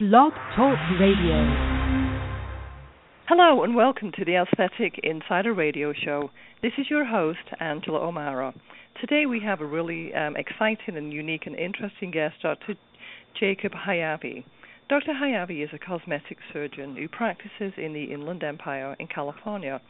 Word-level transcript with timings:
Blog 0.00 0.32
Talk 0.56 0.78
Radio. 0.98 1.44
Hello 3.28 3.64
and 3.64 3.74
welcome 3.74 4.10
to 4.12 4.24
the 4.24 4.36
Aesthetic 4.36 4.98
Insider 5.02 5.52
Radio 5.52 5.92
Show. 5.92 6.30
This 6.62 6.72
is 6.78 6.88
your 6.88 7.04
host, 7.04 7.44
Angela 7.60 7.98
O'Mara. 7.98 8.54
Today 8.98 9.26
we 9.26 9.40
have 9.40 9.60
a 9.60 9.66
really 9.66 10.14
um, 10.14 10.36
exciting 10.36 10.96
and 10.96 11.12
unique 11.12 11.42
and 11.44 11.54
interesting 11.54 12.10
guest, 12.10 12.36
Dr. 12.40 12.76
Jacob 13.38 13.72
Haiavy. 13.72 14.44
Dr. 14.88 15.12
Haiavy 15.12 15.62
is 15.62 15.68
a 15.74 15.78
cosmetic 15.78 16.38
surgeon 16.50 16.96
who 16.96 17.06
practices 17.06 17.74
in 17.76 17.92
the 17.92 18.04
Inland 18.04 18.42
Empire 18.42 18.96
in 18.98 19.06
California. 19.06 19.82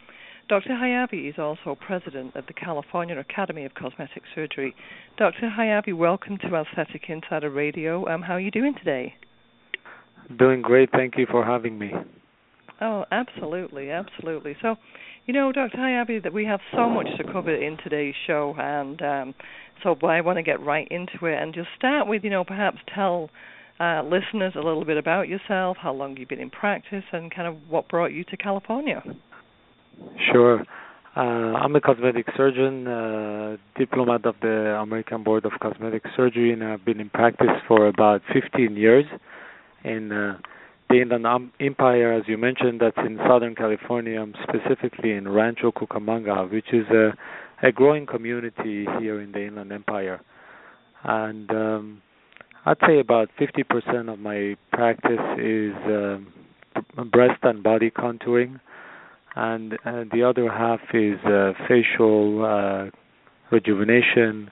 Dr. 0.48 0.70
Haiavy 0.70 1.30
is 1.30 1.38
also 1.38 1.78
president 1.80 2.34
of 2.34 2.48
the 2.48 2.52
California 2.52 3.16
Academy 3.16 3.64
of 3.64 3.74
Cosmetic 3.74 4.24
Surgery. 4.34 4.74
Dr. 5.16 5.52
Haiavy, 5.56 5.96
welcome 5.96 6.36
to 6.38 6.56
Aesthetic 6.56 7.04
Insider 7.06 7.50
Radio. 7.50 8.08
Um, 8.08 8.22
how 8.22 8.32
are 8.32 8.40
you 8.40 8.50
doing 8.50 8.74
today? 8.74 9.14
Doing 10.38 10.62
great. 10.62 10.90
Thank 10.92 11.14
you 11.16 11.26
for 11.30 11.44
having 11.44 11.78
me. 11.78 11.92
Oh, 12.80 13.04
absolutely, 13.10 13.90
absolutely. 13.90 14.56
So, 14.62 14.76
you 15.26 15.34
know, 15.34 15.52
Dr. 15.52 15.76
Haiavy, 15.76 16.22
that 16.22 16.32
we 16.32 16.46
have 16.46 16.60
so 16.72 16.88
much 16.88 17.08
to 17.18 17.30
cover 17.30 17.54
in 17.54 17.76
today's 17.82 18.14
show, 18.26 18.54
and 18.58 19.02
um, 19.02 19.34
so 19.82 19.96
I 20.06 20.20
want 20.22 20.38
to 20.38 20.42
get 20.42 20.60
right 20.60 20.88
into 20.90 21.26
it 21.26 21.40
and 21.40 21.52
just 21.52 21.68
start 21.76 22.08
with, 22.08 22.24
you 22.24 22.30
know, 22.30 22.44
perhaps 22.44 22.78
tell 22.94 23.28
uh, 23.80 24.02
listeners 24.02 24.54
a 24.56 24.60
little 24.60 24.84
bit 24.84 24.96
about 24.96 25.28
yourself, 25.28 25.76
how 25.80 25.92
long 25.92 26.16
you've 26.16 26.28
been 26.28 26.40
in 26.40 26.50
practice, 26.50 27.04
and 27.12 27.34
kind 27.34 27.46
of 27.46 27.56
what 27.68 27.88
brought 27.88 28.12
you 28.12 28.24
to 28.24 28.36
California. 28.36 29.02
Sure. 30.32 30.64
Uh, 31.16 31.20
I'm 31.20 31.74
a 31.76 31.80
cosmetic 31.80 32.26
surgeon, 32.36 32.86
uh, 32.86 33.56
diplomate 33.76 34.24
of 34.24 34.36
the 34.40 34.78
American 34.80 35.24
Board 35.24 35.44
of 35.44 35.52
Cosmetic 35.60 36.04
Surgery, 36.16 36.52
and 36.52 36.62
I've 36.62 36.84
been 36.84 37.00
in 37.00 37.10
practice 37.10 37.48
for 37.66 37.88
about 37.88 38.22
15 38.32 38.76
years 38.76 39.04
in 39.84 40.12
uh, 40.12 40.38
the 40.88 41.00
Inland 41.00 41.52
Empire, 41.60 42.12
as 42.12 42.24
you 42.26 42.36
mentioned, 42.36 42.80
that's 42.80 42.98
in 42.98 43.18
Southern 43.28 43.54
California, 43.54 44.24
specifically 44.42 45.12
in 45.12 45.28
Rancho 45.28 45.70
Cucamonga, 45.70 46.50
which 46.50 46.72
is 46.72 46.86
a, 46.90 47.12
a 47.62 47.70
growing 47.70 48.06
community 48.06 48.86
here 48.98 49.20
in 49.20 49.30
the 49.32 49.46
Inland 49.46 49.72
Empire. 49.72 50.20
And 51.04 51.50
um, 51.50 52.02
I'd 52.66 52.76
say 52.86 52.98
about 52.98 53.30
50% 53.38 54.12
of 54.12 54.18
my 54.18 54.56
practice 54.72 55.20
is 55.38 55.74
uh, 55.86 56.18
breast 57.04 57.38
and 57.42 57.62
body 57.62 57.90
contouring, 57.90 58.60
and 59.36 59.74
uh, 59.84 60.04
the 60.12 60.24
other 60.24 60.50
half 60.50 60.80
is 60.92 61.18
uh, 61.24 61.52
facial 61.68 62.44
uh, 62.44 62.90
rejuvenation, 63.50 64.50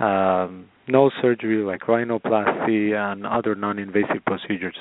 um, 0.00 0.68
nose 0.88 1.12
surgery 1.20 1.62
like 1.62 1.82
rhinoplasty, 1.82 2.94
and 2.94 3.26
other 3.26 3.54
non-invasive 3.54 4.24
procedures. 4.26 4.76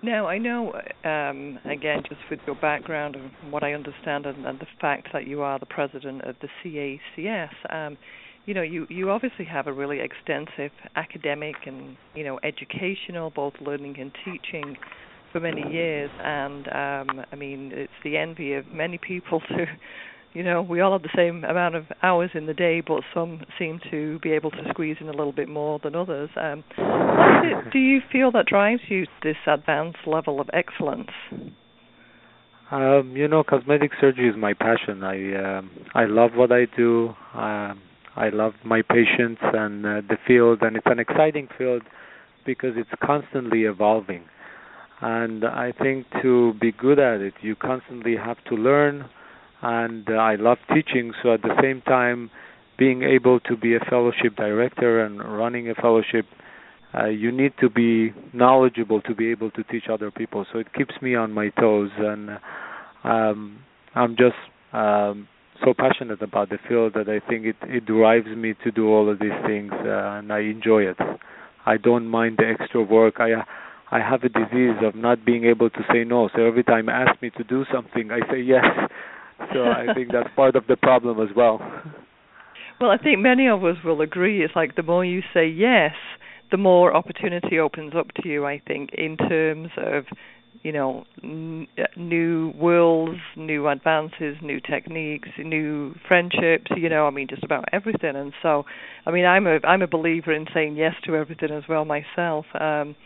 Now, 0.00 0.26
I 0.28 0.38
know, 0.38 0.74
um, 1.04 1.58
again, 1.64 2.04
just 2.08 2.20
with 2.30 2.38
your 2.46 2.54
background 2.56 3.16
and 3.16 3.52
what 3.52 3.64
I 3.64 3.72
understand, 3.72 4.26
and, 4.26 4.46
and, 4.46 4.60
the 4.60 4.66
fact 4.80 5.08
that 5.12 5.26
you 5.26 5.42
are 5.42 5.58
the 5.58 5.66
president 5.66 6.22
of 6.22 6.36
the 6.40 6.48
CACS, 6.62 7.50
um, 7.68 7.98
you 8.46 8.54
know, 8.54 8.62
you 8.62 8.86
you 8.88 9.10
obviously 9.10 9.44
have 9.44 9.66
a 9.66 9.72
really 9.72 9.98
extensive 10.00 10.70
academic 10.96 11.56
and 11.66 11.96
you 12.14 12.24
know 12.24 12.38
educational, 12.42 13.30
both 13.30 13.54
learning 13.60 13.96
and 13.98 14.12
teaching, 14.24 14.76
for 15.32 15.40
many 15.40 15.62
years. 15.70 16.10
And 16.22 16.68
um, 16.68 17.24
I 17.30 17.36
mean, 17.36 17.72
it's 17.74 17.92
the 18.04 18.16
envy 18.16 18.54
of 18.54 18.66
many 18.68 18.98
people 18.98 19.40
to, 19.48 19.66
you 20.32 20.42
know, 20.42 20.62
we 20.62 20.80
all 20.80 20.92
have 20.92 21.02
the 21.02 21.08
same 21.16 21.44
amount 21.44 21.74
of 21.74 21.86
hours 22.02 22.30
in 22.34 22.46
the 22.46 22.54
day, 22.54 22.80
but 22.80 23.02
some 23.14 23.42
seem 23.58 23.80
to 23.90 24.18
be 24.20 24.32
able 24.32 24.50
to 24.50 24.62
squeeze 24.70 24.96
in 25.00 25.08
a 25.08 25.12
little 25.12 25.32
bit 25.32 25.48
more 25.48 25.80
than 25.82 25.94
others. 25.94 26.30
Um, 26.36 26.64
what 26.76 27.44
it, 27.44 27.72
do 27.72 27.78
you 27.78 28.00
feel 28.12 28.30
that 28.32 28.46
drives 28.46 28.82
you 28.88 29.06
this 29.22 29.36
advanced 29.46 30.06
level 30.06 30.40
of 30.40 30.48
excellence? 30.52 31.10
Um, 32.70 33.14
you 33.16 33.26
know, 33.28 33.42
cosmetic 33.42 33.92
surgery 34.00 34.28
is 34.28 34.36
my 34.36 34.52
passion. 34.52 35.02
I 35.02 35.58
um, 35.58 35.70
I 35.94 36.04
love 36.04 36.32
what 36.34 36.52
I 36.52 36.66
do. 36.76 37.14
Um, 37.34 37.80
I 38.14 38.28
love 38.30 38.52
my 38.64 38.82
patients 38.82 39.40
and 39.42 39.86
uh, 39.86 40.00
the 40.06 40.18
field, 40.26 40.58
and 40.60 40.76
it's 40.76 40.86
an 40.86 40.98
exciting 40.98 41.48
field 41.56 41.82
because 42.44 42.72
it's 42.76 42.90
constantly 43.02 43.62
evolving. 43.62 44.24
And 45.00 45.44
I 45.44 45.72
think 45.80 46.06
to 46.22 46.54
be 46.60 46.72
good 46.72 46.98
at 46.98 47.20
it, 47.20 47.34
you 47.40 47.54
constantly 47.54 48.16
have 48.16 48.36
to 48.48 48.54
learn. 48.54 49.08
And 49.62 50.08
uh, 50.08 50.14
I 50.14 50.36
love 50.36 50.58
teaching, 50.72 51.12
so 51.22 51.34
at 51.34 51.42
the 51.42 51.54
same 51.60 51.82
time, 51.82 52.30
being 52.78 53.02
able 53.02 53.40
to 53.40 53.56
be 53.56 53.74
a 53.74 53.80
fellowship 53.80 54.36
director 54.36 55.04
and 55.04 55.18
running 55.18 55.68
a 55.68 55.74
fellowship, 55.74 56.26
uh, 56.96 57.06
you 57.06 57.32
need 57.32 57.52
to 57.60 57.68
be 57.68 58.12
knowledgeable 58.32 59.02
to 59.02 59.14
be 59.14 59.30
able 59.30 59.50
to 59.50 59.64
teach 59.64 59.84
other 59.90 60.10
people. 60.10 60.46
So 60.52 60.60
it 60.60 60.72
keeps 60.74 60.94
me 61.02 61.16
on 61.16 61.32
my 61.32 61.48
toes, 61.50 61.90
and 61.98 62.38
um, 63.02 63.58
I'm 63.94 64.16
just 64.16 64.36
um, 64.72 65.28
so 65.64 65.74
passionate 65.76 66.22
about 66.22 66.50
the 66.50 66.58
field 66.68 66.94
that 66.94 67.08
I 67.08 67.20
think 67.28 67.46
it 67.46 67.56
it 67.62 67.84
drives 67.84 68.28
me 68.28 68.54
to 68.64 68.70
do 68.70 68.88
all 68.88 69.10
of 69.10 69.18
these 69.18 69.38
things, 69.44 69.72
uh, 69.72 70.18
and 70.18 70.32
I 70.32 70.40
enjoy 70.40 70.82
it. 70.82 70.96
I 71.66 71.76
don't 71.76 72.06
mind 72.06 72.38
the 72.38 72.46
extra 72.46 72.82
work. 72.82 73.14
I 73.18 73.30
I 73.90 73.98
have 73.98 74.22
a 74.22 74.28
disease 74.28 74.76
of 74.82 74.94
not 74.94 75.24
being 75.24 75.44
able 75.44 75.70
to 75.70 75.80
say 75.92 76.04
no. 76.04 76.28
So 76.34 76.44
every 76.44 76.62
time 76.62 76.88
ask 76.88 77.20
me 77.20 77.30
to 77.30 77.44
do 77.44 77.64
something, 77.72 78.10
I 78.12 78.20
say 78.30 78.40
yes. 78.40 78.64
So 79.52 79.64
I 79.64 79.86
think 79.94 80.12
that's 80.12 80.28
part 80.34 80.56
of 80.56 80.66
the 80.66 80.76
problem 80.76 81.20
as 81.20 81.34
well. 81.36 81.60
Well, 82.80 82.90
I 82.90 82.98
think 82.98 83.18
many 83.18 83.48
of 83.48 83.64
us 83.64 83.76
will 83.84 84.00
agree. 84.00 84.44
It's 84.44 84.54
like 84.54 84.76
the 84.76 84.82
more 84.82 85.04
you 85.04 85.22
say 85.34 85.46
yes, 85.48 85.94
the 86.50 86.56
more 86.56 86.94
opportunity 86.94 87.58
opens 87.58 87.94
up 87.96 88.08
to 88.22 88.28
you. 88.28 88.46
I 88.46 88.60
think 88.66 88.90
in 88.92 89.16
terms 89.16 89.70
of 89.76 90.04
you 90.62 90.72
know 90.72 91.04
n- 91.22 91.68
new 91.96 92.52
worlds 92.56 93.20
new 93.36 93.68
advances 93.68 94.36
new 94.42 94.60
techniques 94.60 95.28
new 95.38 95.94
friendships 96.06 96.70
you 96.76 96.88
know 96.88 97.06
i 97.06 97.10
mean 97.10 97.28
just 97.28 97.44
about 97.44 97.64
everything 97.72 98.16
and 98.16 98.32
so 98.42 98.64
i 99.06 99.10
mean 99.10 99.24
i'm 99.24 99.46
a 99.46 99.58
i'm 99.64 99.82
a 99.82 99.86
believer 99.86 100.32
in 100.32 100.46
saying 100.52 100.76
yes 100.76 100.94
to 101.04 101.14
everything 101.14 101.50
as 101.50 101.62
well 101.68 101.84
myself 101.84 102.44
um 102.60 102.96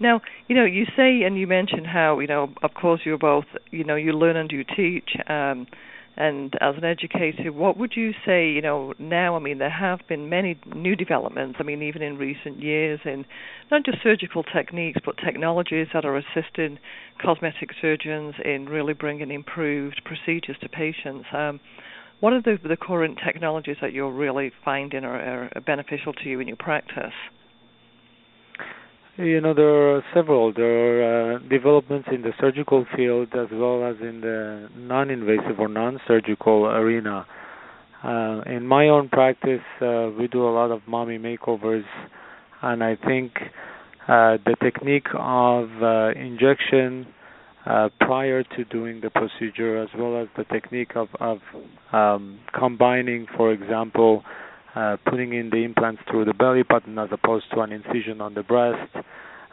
now 0.00 0.20
you 0.48 0.54
know 0.54 0.64
you 0.64 0.84
say 0.96 1.22
and 1.22 1.38
you 1.38 1.46
mentioned 1.46 1.86
how 1.86 2.18
you 2.18 2.26
know 2.26 2.52
of 2.62 2.74
course 2.74 3.00
you're 3.04 3.18
both 3.18 3.46
you 3.70 3.84
know 3.84 3.96
you 3.96 4.12
learn 4.12 4.36
and 4.36 4.50
you 4.50 4.64
teach 4.64 5.10
um 5.28 5.66
and 6.16 6.54
as 6.62 6.76
an 6.78 6.84
educator, 6.84 7.52
what 7.52 7.76
would 7.76 7.92
you 7.94 8.12
say, 8.24 8.48
you 8.48 8.62
know, 8.62 8.94
now, 8.98 9.36
I 9.36 9.38
mean, 9.38 9.58
there 9.58 9.68
have 9.68 10.00
been 10.08 10.30
many 10.30 10.58
new 10.74 10.96
developments, 10.96 11.58
I 11.60 11.62
mean, 11.62 11.82
even 11.82 12.00
in 12.00 12.16
recent 12.16 12.62
years, 12.62 13.00
in 13.04 13.26
not 13.70 13.84
just 13.84 13.98
surgical 14.02 14.42
techniques, 14.42 14.98
but 15.04 15.16
technologies 15.22 15.88
that 15.92 16.06
are 16.06 16.16
assisting 16.16 16.78
cosmetic 17.20 17.70
surgeons 17.82 18.34
in 18.42 18.66
really 18.66 18.94
bringing 18.94 19.30
improved 19.30 20.00
procedures 20.06 20.56
to 20.62 20.70
patients. 20.70 21.26
Um, 21.34 21.60
what 22.20 22.32
are 22.32 22.40
the, 22.40 22.58
the 22.66 22.78
current 22.78 23.18
technologies 23.22 23.76
that 23.82 23.92
you're 23.92 24.10
really 24.10 24.52
finding 24.64 25.04
are, 25.04 25.50
are 25.54 25.60
beneficial 25.60 26.14
to 26.14 26.28
you 26.30 26.40
in 26.40 26.48
your 26.48 26.56
practice? 26.56 27.12
You 29.18 29.40
know, 29.40 29.54
there 29.54 29.96
are 29.96 30.04
several. 30.12 30.52
There 30.52 31.00
are 31.00 31.36
uh, 31.36 31.38
developments 31.48 32.06
in 32.12 32.20
the 32.20 32.32
surgical 32.38 32.84
field 32.94 33.28
as 33.32 33.48
well 33.50 33.82
as 33.82 33.96
in 34.02 34.20
the 34.20 34.68
non-invasive 34.76 35.58
or 35.58 35.68
non-surgical 35.68 36.66
arena. 36.66 37.26
Uh, 38.04 38.42
in 38.44 38.66
my 38.66 38.88
own 38.88 39.08
practice, 39.08 39.62
uh, 39.80 40.10
we 40.18 40.28
do 40.28 40.46
a 40.46 40.52
lot 40.52 40.70
of 40.70 40.82
mommy 40.86 41.16
makeovers, 41.18 41.86
and 42.60 42.84
I 42.84 42.96
think 43.06 43.32
uh, 44.06 44.36
the 44.44 44.54
technique 44.62 45.08
of 45.14 45.70
uh, 45.82 46.10
injection 46.10 47.06
uh, 47.64 47.88
prior 48.00 48.42
to 48.42 48.64
doing 48.66 49.00
the 49.00 49.08
procedure, 49.08 49.82
as 49.82 49.88
well 49.98 50.20
as 50.20 50.28
the 50.36 50.44
technique 50.44 50.94
of, 50.94 51.08
of 51.20 51.38
um, 51.92 52.38
combining, 52.52 53.26
for 53.34 53.50
example, 53.50 54.24
uh, 54.76 54.96
putting 55.08 55.32
in 55.32 55.50
the 55.50 55.64
implants 55.64 56.02
through 56.10 56.26
the 56.26 56.34
belly 56.34 56.62
button 56.62 56.98
as 56.98 57.08
opposed 57.10 57.46
to 57.52 57.60
an 57.60 57.72
incision 57.72 58.20
on 58.20 58.34
the 58.34 58.42
breast, 58.42 58.94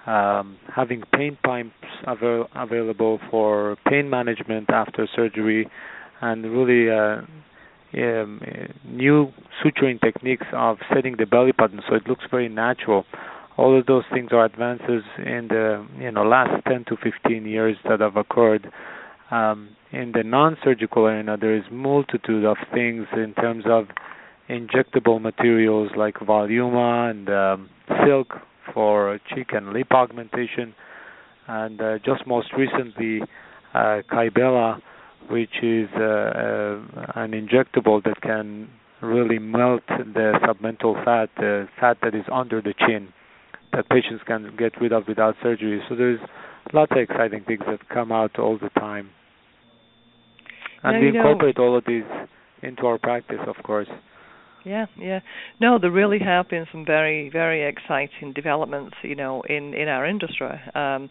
um, 0.06 0.58
having 0.76 1.02
pain 1.14 1.38
pumps 1.44 1.74
avail- 2.06 2.50
available 2.56 3.20
for 3.32 3.78
pain 3.88 4.10
management 4.10 4.70
after 4.70 5.08
surgery, 5.16 5.70
and 6.22 6.44
really 6.44 6.92
uh, 6.92 7.22
um, 7.96 8.42
new 8.86 9.32
suturing 9.64 10.02
techniques 10.02 10.48
of 10.52 10.78
setting 10.94 11.16
the 11.18 11.26
belly 11.26 11.54
button 11.58 11.80
so 11.88 11.96
it 11.96 12.08
looks 12.08 12.26
very 12.30 12.50
natural. 12.50 13.06
all 13.56 13.78
of 13.78 13.86
those 13.86 14.04
things 14.12 14.30
are 14.32 14.46
advances 14.46 15.04
in 15.20 15.48
the 15.50 15.86
you 16.00 16.12
know 16.12 16.24
last 16.24 16.52
10 16.68 16.86
to 16.86 16.98
15 16.98 17.46
years 17.46 17.78
that 17.88 18.00
have 18.00 18.18
occurred. 18.18 18.72
Um, 19.32 19.70
in 19.92 20.12
the 20.12 20.24
non-surgical 20.24 21.06
arena, 21.06 21.38
there 21.38 21.56
is 21.56 21.64
multitude 21.72 22.46
of 22.46 22.58
things 22.74 23.06
in 23.14 23.34
terms 23.36 23.64
of 23.68 23.86
injectable 24.50 25.22
materials 25.22 25.92
like 25.96 26.16
Voluma 26.16 27.10
and 27.12 27.30
um, 27.30 27.70
Silk 28.06 28.34
for 28.74 29.20
cheek 29.34 29.48
and 29.52 29.74
lip 29.74 29.88
augmentation, 29.92 30.74
and 31.48 31.82
uh, 31.82 32.00
just 32.00 32.26
most 32.26 32.48
recently, 32.58 33.22
uh, 33.74 34.02
Kybella, 34.12 34.82
which 35.30 35.62
is 35.62 35.90
uh, 35.96 36.04
uh, 36.04 36.80
an 37.16 37.32
injectable 37.32 38.04
that 38.04 38.22
can 38.22 38.70
really 39.02 39.40
melt 39.40 39.84
the 39.88 40.34
submental 40.44 41.04
fat, 41.04 41.30
the 41.38 41.68
fat 41.80 41.98
that 42.02 42.16
is 42.16 42.24
under 42.32 42.62
the 42.62 42.74
chin, 42.88 43.10
that 43.74 43.90
patients 43.90 44.24
can 44.26 44.56
get 44.58 44.80
rid 44.80 44.94
of 44.94 45.04
without 45.08 45.36
surgery. 45.44 45.82
So 45.90 45.96
there's 45.96 46.20
lots 46.74 46.92
of 46.92 47.00
exciting 47.00 47.44
things 47.46 47.64
that 47.68 47.88
come 47.90 48.12
out 48.12 48.40
all 48.40 48.58
the 48.58 48.70
time. 48.80 49.10
And 50.84 50.94
now, 50.94 51.00
we 51.00 51.06
you 51.08 51.12
know, 51.14 51.20
incorporate 51.20 51.60
all 51.60 51.78
of 51.78 51.84
these 51.86 52.04
into 52.62 52.86
our 52.86 52.98
practice, 52.98 53.40
of 53.46 53.62
course. 53.64 53.90
Yeah, 54.66 54.86
yeah. 54.98 55.20
No, 55.60 55.78
there 55.80 55.92
really 55.92 56.20
have 56.20 56.50
been 56.50 56.66
some 56.72 56.86
very, 56.86 57.30
very 57.30 57.68
exciting 57.68 58.34
developments, 58.34 58.96
you 59.04 59.16
know, 59.16 59.42
in 59.42 59.74
in 59.74 59.88
our 59.88 60.06
industry. 60.06 60.60
Um, 60.74 61.10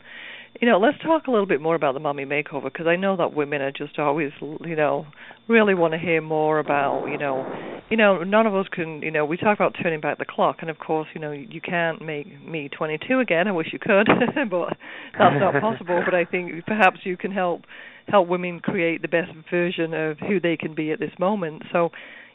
you 0.60 0.68
know, 0.68 0.78
let's 0.78 0.98
talk 1.02 1.26
a 1.26 1.30
little 1.30 1.46
bit 1.46 1.60
more 1.62 1.74
about 1.74 1.94
the 1.94 2.00
mommy 2.00 2.24
makeover 2.26 2.64
because 2.64 2.86
I 2.86 2.96
know 2.96 3.16
that 3.16 3.32
women 3.34 3.62
are 3.62 3.72
just 3.72 3.98
always, 3.98 4.32
you 4.40 4.76
know, 4.76 5.06
really 5.48 5.74
want 5.74 5.94
to 5.94 5.98
hear 5.98 6.20
more 6.20 6.58
about, 6.58 7.06
you 7.06 7.16
know, 7.16 7.80
you 7.90 7.96
know, 7.96 8.22
none 8.22 8.46
of 8.46 8.54
us 8.54 8.66
can, 8.70 9.00
you 9.02 9.10
know, 9.10 9.24
we 9.24 9.36
talk 9.38 9.56
about 9.56 9.74
turning 9.82 10.00
back 10.00 10.18
the 10.18 10.26
clock, 10.26 10.58
and 10.60 10.68
of 10.68 10.78
course, 10.78 11.08
you 11.14 11.20
know, 11.20 11.32
you 11.32 11.60
can't 11.60 12.02
make 12.02 12.46
me 12.46 12.68
22 12.68 13.18
again. 13.18 13.48
I 13.48 13.52
wish 13.52 13.68
you 13.72 13.78
could, 13.78 14.06
but 14.50 14.76
that's 15.18 15.40
not 15.40 15.60
possible. 15.60 16.02
But 16.04 16.14
I 16.14 16.24
think 16.26 16.64
perhaps 16.66 16.98
you 17.04 17.16
can 17.16 17.32
help 17.32 17.62
help 18.08 18.28
women 18.28 18.60
create 18.60 19.00
the 19.00 19.08
best 19.08 19.30
version 19.50 19.94
of 19.94 20.18
who 20.18 20.40
they 20.40 20.56
can 20.56 20.74
be 20.74 20.90
at 20.90 20.98
this 20.98 21.12
moment. 21.18 21.62
So, 21.72 21.90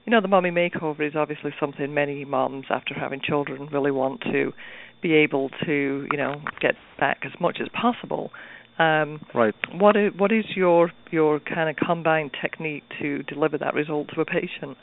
you 0.07 0.12
know, 0.12 0.21
the 0.21 0.27
mommy 0.30 0.51
makeover 0.51 1.06
is 1.06 1.15
obviously 1.15 1.51
something 1.59 1.94
many 1.94 2.24
moms, 2.24 2.68
after 2.69 2.94
having 2.94 3.19
children, 3.21 3.68
really 3.74 3.92
want 3.92 4.21
to 4.21 4.54
be 5.01 5.13
able 5.13 5.50
to, 5.65 6.07
you 6.09 6.18
know, 6.18 6.42
get 6.62 6.75
back 6.98 7.24
as 7.25 7.33
much 7.42 7.57
as 7.62 7.68
possible. 7.80 8.31
Um, 8.80 9.19
right. 9.36 9.54
What 9.74 9.98
is 9.98 10.13
what 10.18 10.31
is 10.31 10.45
your 10.56 10.92
your 11.12 11.42
kind 11.42 11.69
of 11.69 11.75
combined 11.75 12.31
technique 12.42 12.83
to 13.01 13.24
deliver 13.24 13.57
that 13.57 13.74
result 13.74 14.07
to 14.15 14.21
a 14.21 14.25
patient? 14.25 14.77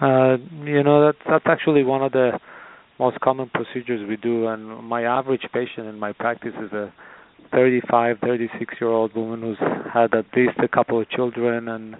Uh, 0.00 0.38
you 0.64 0.82
know, 0.82 1.06
that's 1.06 1.18
that's 1.28 1.44
actually 1.46 1.84
one 1.84 2.02
of 2.02 2.10
the 2.10 2.40
most 2.98 3.20
common 3.20 3.48
procedures 3.54 4.06
we 4.08 4.16
do, 4.16 4.48
and 4.48 4.84
my 4.84 5.04
average 5.04 5.42
patient 5.52 5.86
in 5.86 6.00
my 6.00 6.12
practice 6.12 6.54
is 6.60 6.72
a 6.72 6.92
35, 7.52 8.16
36 8.22 8.74
year 8.80 8.90
old 8.90 9.14
woman 9.14 9.42
who's 9.42 9.58
had 9.92 10.12
at 10.14 10.26
least 10.34 10.58
a 10.58 10.68
couple 10.68 11.00
of 11.00 11.08
children 11.10 11.68
and 11.68 11.96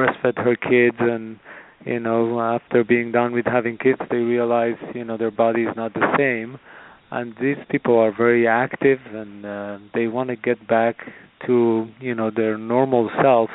breastfed 0.00 0.38
her 0.38 0.56
kids 0.56 0.96
and 1.00 1.38
you 1.84 2.00
know 2.00 2.40
after 2.40 2.84
being 2.84 3.12
done 3.12 3.32
with 3.32 3.46
having 3.46 3.76
kids 3.76 4.00
they 4.10 4.16
realize 4.16 4.76
you 4.94 5.04
know 5.04 5.16
their 5.16 5.30
body 5.30 5.62
is 5.62 5.76
not 5.76 5.92
the 5.94 6.14
same. 6.16 6.58
And 7.12 7.34
these 7.40 7.56
people 7.68 7.98
are 7.98 8.12
very 8.16 8.46
active 8.46 9.00
and 9.12 9.44
uh, 9.44 9.78
they 9.94 10.06
want 10.06 10.30
to 10.30 10.36
get 10.36 10.68
back 10.68 10.96
to 11.46 11.88
you 12.00 12.14
know 12.14 12.30
their 12.34 12.56
normal 12.56 13.10
self. 13.22 13.50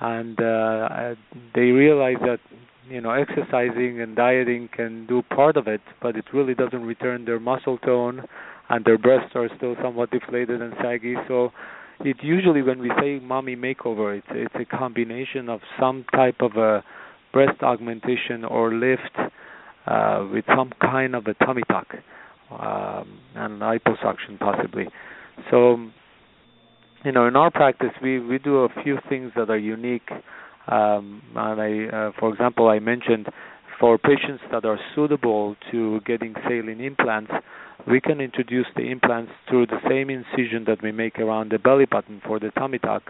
And 0.00 0.40
uh, 0.40 1.14
they 1.54 1.68
realize 1.84 2.16
that 2.22 2.40
you 2.88 3.00
know 3.00 3.10
exercising 3.10 4.00
and 4.00 4.16
dieting 4.16 4.68
can 4.74 5.06
do 5.06 5.22
part 5.22 5.56
of 5.56 5.68
it 5.68 5.82
but 6.02 6.16
it 6.16 6.24
really 6.32 6.54
doesn't 6.54 6.84
return 6.84 7.24
their 7.24 7.38
muscle 7.38 7.78
tone 7.78 8.24
and 8.70 8.84
their 8.84 8.98
breasts 8.98 9.32
are 9.34 9.48
still 9.56 9.76
somewhat 9.82 10.10
deflated 10.10 10.62
and 10.62 10.72
saggy. 10.80 11.16
So 11.28 11.52
it 12.04 12.16
usually 12.22 12.62
when 12.62 12.80
we 12.80 12.90
say 13.00 13.18
mommy 13.18 13.56
makeover 13.56 14.16
it's 14.16 14.26
it's 14.30 14.54
a 14.54 14.76
combination 14.76 15.48
of 15.48 15.60
some 15.78 16.04
type 16.12 16.36
of 16.40 16.56
a 16.56 16.82
breast 17.32 17.62
augmentation 17.62 18.44
or 18.44 18.74
lift 18.74 19.16
uh, 19.86 20.26
with 20.32 20.44
some 20.56 20.72
kind 20.80 21.14
of 21.14 21.26
a 21.26 21.34
tummy 21.44 21.62
tuck 21.68 21.86
um, 22.50 23.18
and 23.34 23.60
liposuction 23.60 24.38
possibly. 24.38 24.86
So, 25.50 25.76
you 27.04 27.12
know, 27.12 27.26
in 27.26 27.36
our 27.36 27.50
practice, 27.50 27.90
we 28.02 28.18
we 28.18 28.38
do 28.38 28.58
a 28.58 28.68
few 28.82 28.98
things 29.08 29.32
that 29.36 29.50
are 29.50 29.58
unique. 29.58 30.10
Um, 30.66 31.22
and 31.34 31.60
I, 31.60 31.96
uh, 31.96 32.12
for 32.18 32.32
example, 32.32 32.68
I 32.68 32.78
mentioned 32.78 33.28
for 33.78 33.96
patients 33.96 34.42
that 34.52 34.64
are 34.64 34.78
suitable 34.94 35.56
to 35.70 36.00
getting 36.02 36.34
saline 36.46 36.80
implants, 36.80 37.32
we 37.86 38.00
can 38.00 38.20
introduce 38.20 38.66
the 38.76 38.90
implants 38.90 39.32
through 39.48 39.66
the 39.66 39.80
same 39.88 40.10
incision 40.10 40.64
that 40.66 40.82
we 40.82 40.92
make 40.92 41.18
around 41.18 41.50
the 41.50 41.58
belly 41.58 41.86
button 41.86 42.20
for 42.26 42.38
the 42.38 42.50
tummy 42.52 42.78
tuck 42.78 43.02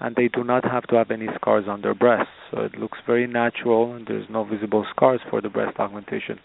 and 0.00 0.16
they 0.16 0.28
do 0.28 0.42
not 0.42 0.64
have 0.64 0.84
to 0.84 0.96
have 0.96 1.10
any 1.10 1.28
scars 1.34 1.66
on 1.68 1.82
their 1.82 1.94
breasts. 1.94 2.32
So 2.50 2.62
it 2.62 2.78
looks 2.78 2.98
very 3.06 3.26
natural, 3.26 3.94
and 3.94 4.06
there's 4.06 4.26
no 4.30 4.44
visible 4.44 4.84
scars 4.90 5.20
for 5.28 5.40
the 5.42 5.50
breast 5.50 5.78
augmentation. 5.78 6.40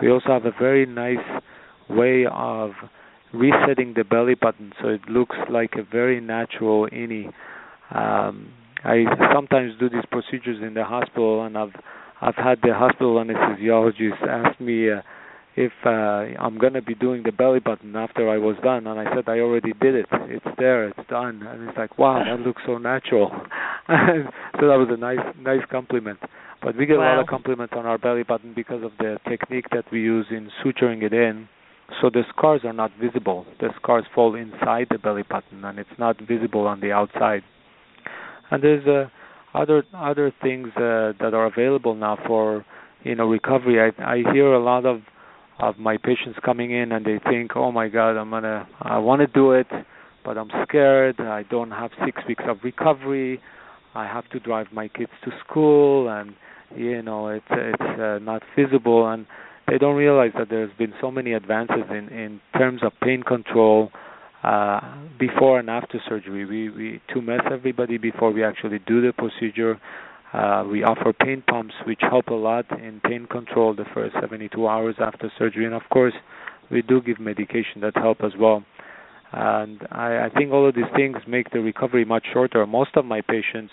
We 0.00 0.10
also 0.10 0.28
have 0.28 0.44
a 0.44 0.52
very 0.58 0.84
nice 0.84 1.24
way 1.88 2.26
of 2.30 2.72
resetting 3.32 3.94
the 3.96 4.04
belly 4.04 4.34
button 4.34 4.72
so 4.82 4.88
it 4.88 5.08
looks 5.08 5.36
like 5.50 5.74
a 5.76 5.82
very 5.82 6.20
natural 6.20 6.86
innie. 6.88 7.32
Um, 7.94 8.52
I 8.84 9.04
sometimes 9.32 9.72
do 9.78 9.88
these 9.88 10.04
procedures 10.10 10.60
in 10.60 10.74
the 10.74 10.84
hospital, 10.84 11.44
and 11.44 11.56
I've 11.56 11.74
I've 12.20 12.36
had 12.36 12.58
the 12.62 12.74
hospital 12.74 13.14
anesthesiologist 13.16 14.22
ask 14.28 14.60
me. 14.60 14.90
Uh, 14.90 15.02
if 15.54 15.72
uh, 15.84 15.90
I'm 15.90 16.58
going 16.58 16.72
to 16.72 16.82
be 16.82 16.94
doing 16.94 17.22
the 17.24 17.32
belly 17.32 17.60
button 17.60 17.94
after 17.94 18.28
I 18.28 18.38
was 18.38 18.56
done, 18.62 18.86
and 18.86 18.98
I 18.98 19.14
said 19.14 19.24
I 19.28 19.40
already 19.40 19.72
did 19.80 19.94
it. 19.94 20.06
It's 20.12 20.46
there, 20.58 20.88
it's 20.88 21.08
done, 21.08 21.42
and 21.46 21.68
it's 21.68 21.76
like, 21.76 21.98
wow, 21.98 22.22
that 22.24 22.40
looks 22.40 22.62
so 22.66 22.78
natural. 22.78 23.30
so 23.88 24.66
that 24.66 24.78
was 24.78 24.88
a 24.90 24.96
nice, 24.96 25.18
nice 25.38 25.60
compliment. 25.70 26.18
But 26.62 26.76
we 26.76 26.86
get 26.86 26.98
wow. 26.98 27.04
a 27.04 27.16
lot 27.16 27.20
of 27.20 27.26
compliments 27.26 27.74
on 27.76 27.84
our 27.84 27.98
belly 27.98 28.22
button 28.22 28.54
because 28.54 28.82
of 28.82 28.92
the 28.98 29.18
technique 29.28 29.66
that 29.72 29.84
we 29.92 30.00
use 30.00 30.26
in 30.30 30.50
suturing 30.64 31.02
it 31.02 31.12
in. 31.12 31.48
So 32.00 32.08
the 32.08 32.22
scars 32.34 32.62
are 32.64 32.72
not 32.72 32.90
visible. 33.00 33.44
The 33.60 33.68
scars 33.76 34.04
fall 34.14 34.34
inside 34.34 34.86
the 34.90 34.98
belly 34.98 35.24
button, 35.28 35.64
and 35.64 35.78
it's 35.78 35.90
not 35.98 36.16
visible 36.20 36.66
on 36.66 36.80
the 36.80 36.92
outside. 36.92 37.42
And 38.50 38.62
there's 38.62 38.86
uh, 38.86 39.08
other 39.56 39.84
other 39.94 40.32
things 40.40 40.68
uh, 40.76 41.12
that 41.20 41.32
are 41.34 41.46
available 41.46 41.94
now 41.94 42.18
for 42.26 42.64
you 43.02 43.14
know 43.14 43.26
recovery. 43.26 43.78
I 43.80 44.02
I 44.02 44.32
hear 44.32 44.52
a 44.52 44.62
lot 44.62 44.86
of 44.86 45.02
of 45.60 45.78
my 45.78 45.96
patients 45.96 46.38
coming 46.44 46.70
in 46.72 46.92
and 46.92 47.04
they 47.04 47.18
think, 47.30 47.56
"Oh 47.56 47.72
my 47.72 47.88
God, 47.88 48.16
I'm 48.16 48.30
gonna, 48.30 48.66
I 48.80 48.98
want 48.98 49.20
to 49.20 49.26
do 49.26 49.52
it, 49.52 49.68
but 50.24 50.36
I'm 50.38 50.50
scared. 50.68 51.20
I 51.20 51.44
don't 51.44 51.70
have 51.70 51.90
six 52.04 52.20
weeks 52.26 52.44
of 52.48 52.58
recovery. 52.64 53.40
I 53.94 54.06
have 54.06 54.28
to 54.30 54.40
drive 54.40 54.68
my 54.72 54.88
kids 54.88 55.12
to 55.24 55.30
school, 55.44 56.08
and 56.08 56.34
you 56.76 57.02
know, 57.02 57.28
it's 57.28 57.44
it's 57.50 58.00
uh, 58.00 58.18
not 58.22 58.42
feasible." 58.56 59.08
And 59.08 59.26
they 59.68 59.78
don't 59.78 59.96
realize 59.96 60.32
that 60.38 60.48
there's 60.50 60.72
been 60.78 60.94
so 61.00 61.10
many 61.10 61.32
advances 61.32 61.84
in 61.90 62.08
in 62.08 62.40
terms 62.56 62.82
of 62.82 62.92
pain 63.02 63.22
control 63.22 63.90
uh, 64.42 64.80
before 65.18 65.58
and 65.60 65.70
after 65.70 66.00
surgery. 66.08 66.44
We 66.44 66.70
we 66.70 67.00
tumesce 67.14 67.50
everybody 67.50 67.98
before 67.98 68.32
we 68.32 68.42
actually 68.44 68.80
do 68.80 69.00
the 69.00 69.12
procedure. 69.12 69.80
Uh, 70.32 70.64
we 70.70 70.82
offer 70.82 71.12
pain 71.12 71.42
pumps, 71.46 71.74
which 71.86 72.00
help 72.00 72.28
a 72.28 72.34
lot 72.34 72.64
in 72.80 73.00
pain 73.04 73.26
control 73.26 73.74
the 73.74 73.84
first 73.92 74.14
72 74.20 74.66
hours 74.66 74.94
after 74.98 75.30
surgery, 75.38 75.66
and 75.66 75.74
of 75.74 75.82
course, 75.90 76.14
we 76.70 76.80
do 76.80 77.02
give 77.02 77.20
medication 77.20 77.82
that 77.82 77.94
help 77.96 78.18
as 78.22 78.32
well. 78.38 78.64
And 79.32 79.86
I, 79.90 80.26
I 80.26 80.28
think 80.30 80.52
all 80.52 80.66
of 80.66 80.74
these 80.74 80.84
things 80.96 81.16
make 81.26 81.50
the 81.50 81.60
recovery 81.60 82.04
much 82.04 82.24
shorter. 82.32 82.66
Most 82.66 82.90
of 82.96 83.04
my 83.04 83.20
patients 83.20 83.72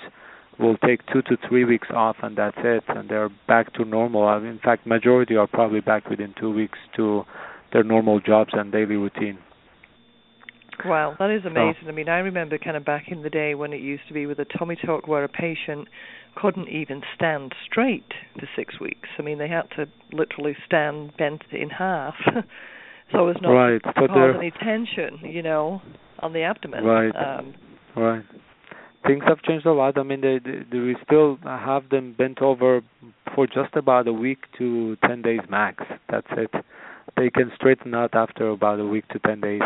will 0.59 0.75
take 0.77 0.99
two 1.11 1.21
to 1.23 1.37
three 1.47 1.63
weeks 1.63 1.87
off, 1.93 2.17
and 2.21 2.37
that's 2.37 2.57
it, 2.59 2.83
and 2.89 3.09
they're 3.09 3.29
back 3.47 3.73
to 3.73 3.85
normal. 3.85 4.27
In 4.37 4.59
fact, 4.61 4.85
majority 4.85 5.37
are 5.37 5.47
probably 5.47 5.79
back 5.79 6.09
within 6.09 6.33
two 6.39 6.51
weeks 6.51 6.77
to 6.97 7.23
their 7.71 7.83
normal 7.83 8.19
jobs 8.19 8.51
and 8.53 8.71
daily 8.71 8.95
routine. 8.95 9.37
Wow, 10.85 11.15
that 11.19 11.29
is 11.29 11.45
amazing. 11.45 11.83
So, 11.83 11.89
I 11.89 11.91
mean, 11.91 12.09
I 12.09 12.19
remember 12.19 12.57
kind 12.57 12.77
of 12.77 12.85
back 12.85 13.05
in 13.09 13.21
the 13.21 13.29
day 13.29 13.53
when 13.55 13.73
it 13.73 13.81
used 13.81 14.07
to 14.07 14.13
be 14.13 14.25
with 14.25 14.39
a 14.39 14.45
tummy 14.57 14.77
tuck 14.85 15.07
where 15.07 15.23
a 15.23 15.29
patient 15.29 15.87
couldn't 16.35 16.69
even 16.69 17.01
stand 17.15 17.53
straight 17.65 18.11
for 18.39 18.47
six 18.55 18.79
weeks. 18.79 19.09
I 19.17 19.21
mean, 19.21 19.37
they 19.37 19.47
had 19.47 19.69
to 19.75 19.87
literally 20.11 20.55
stand 20.65 21.15
bent 21.17 21.43
in 21.51 21.69
half, 21.69 22.15
so 23.11 23.27
as 23.27 23.35
not 23.41 23.51
right. 23.51 23.83
to 23.83 23.93
so 23.95 24.07
cause 24.07 24.35
any 24.37 24.51
tension, 24.51 25.19
you 25.23 25.41
know, 25.41 25.81
on 26.19 26.33
the 26.33 26.41
abdomen. 26.41 26.83
Right. 26.83 27.11
Um, 27.15 27.55
right. 27.95 28.23
Things 29.07 29.23
have 29.27 29.41
changed 29.41 29.65
a 29.65 29.71
lot. 29.71 29.97
I 29.97 30.03
mean, 30.03 30.21
they, 30.21 30.39
they, 30.43 30.59
they, 30.69 30.79
we 30.79 30.95
still 31.05 31.39
have 31.43 31.89
them 31.89 32.15
bent 32.17 32.41
over 32.41 32.81
for 33.33 33.47
just 33.47 33.75
about 33.75 34.07
a 34.07 34.13
week 34.13 34.39
to 34.57 34.97
ten 35.07 35.21
days 35.21 35.39
max. 35.49 35.83
That's 36.09 36.27
it. 36.31 36.51
They 37.15 37.29
can 37.29 37.51
straighten 37.55 37.95
out 37.95 38.13
after 38.13 38.49
about 38.49 38.79
a 38.79 38.85
week 38.85 39.07
to 39.09 39.19
ten 39.19 39.39
days. 39.39 39.61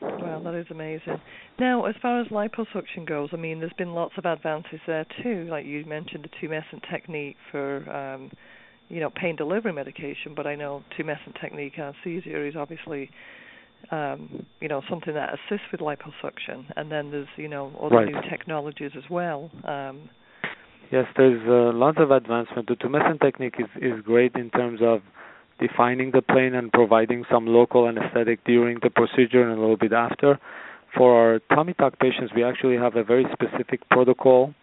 Wow, 0.00 0.40
that 0.44 0.54
is 0.54 0.66
amazing. 0.70 1.20
Now, 1.58 1.86
as 1.86 1.94
far 2.02 2.20
as 2.20 2.26
liposuction 2.28 3.06
goes, 3.06 3.30
I 3.32 3.36
mean, 3.36 3.60
there's 3.60 3.72
been 3.78 3.94
lots 3.94 4.14
of 4.18 4.24
advances 4.24 4.80
there 4.86 5.06
too. 5.22 5.46
Like 5.50 5.64
you 5.64 5.84
mentioned, 5.86 6.24
the 6.24 6.46
tumescent 6.46 6.88
technique 6.90 7.36
for, 7.50 7.88
um, 7.90 8.30
you 8.88 9.00
know, 9.00 9.10
pain 9.10 9.36
delivery 9.36 9.72
medication, 9.72 10.34
but 10.34 10.46
I 10.46 10.54
know 10.54 10.84
tumescent 10.98 11.40
technique 11.40 11.78
anesthesia 11.78 12.46
is 12.46 12.56
obviously 12.56 13.10
um, 13.90 14.46
you 14.60 14.68
know, 14.68 14.82
something 14.88 15.14
that 15.14 15.34
assists 15.34 15.66
with 15.70 15.80
liposuction, 15.80 16.64
and 16.76 16.90
then 16.90 17.10
there's 17.10 17.28
you 17.36 17.48
know 17.48 17.72
other 17.80 17.96
right. 17.96 18.06
new 18.06 18.20
technologies 18.28 18.90
as 18.96 19.04
well. 19.10 19.50
Um, 19.64 20.08
yes, 20.90 21.04
there's 21.16 21.40
uh, 21.46 21.76
lots 21.76 21.98
of 22.00 22.10
advancement. 22.10 22.68
The 22.68 22.74
tumescent 22.74 23.20
technique 23.20 23.54
is 23.58 23.66
is 23.80 24.00
great 24.04 24.34
in 24.34 24.50
terms 24.50 24.80
of 24.82 25.02
defining 25.58 26.10
the 26.10 26.22
plane 26.22 26.54
and 26.54 26.72
providing 26.72 27.24
some 27.30 27.46
local 27.46 27.88
anesthetic 27.88 28.44
during 28.44 28.78
the 28.82 28.90
procedure 28.90 29.42
and 29.42 29.56
a 29.56 29.60
little 29.60 29.76
bit 29.76 29.92
after. 29.92 30.38
For 30.96 31.14
our 31.14 31.38
tummy 31.54 31.74
tuck 31.74 31.98
patients, 31.98 32.32
we 32.34 32.44
actually 32.44 32.76
have 32.76 32.96
a 32.96 33.04
very 33.04 33.26
specific 33.32 33.88
protocol. 33.90 34.54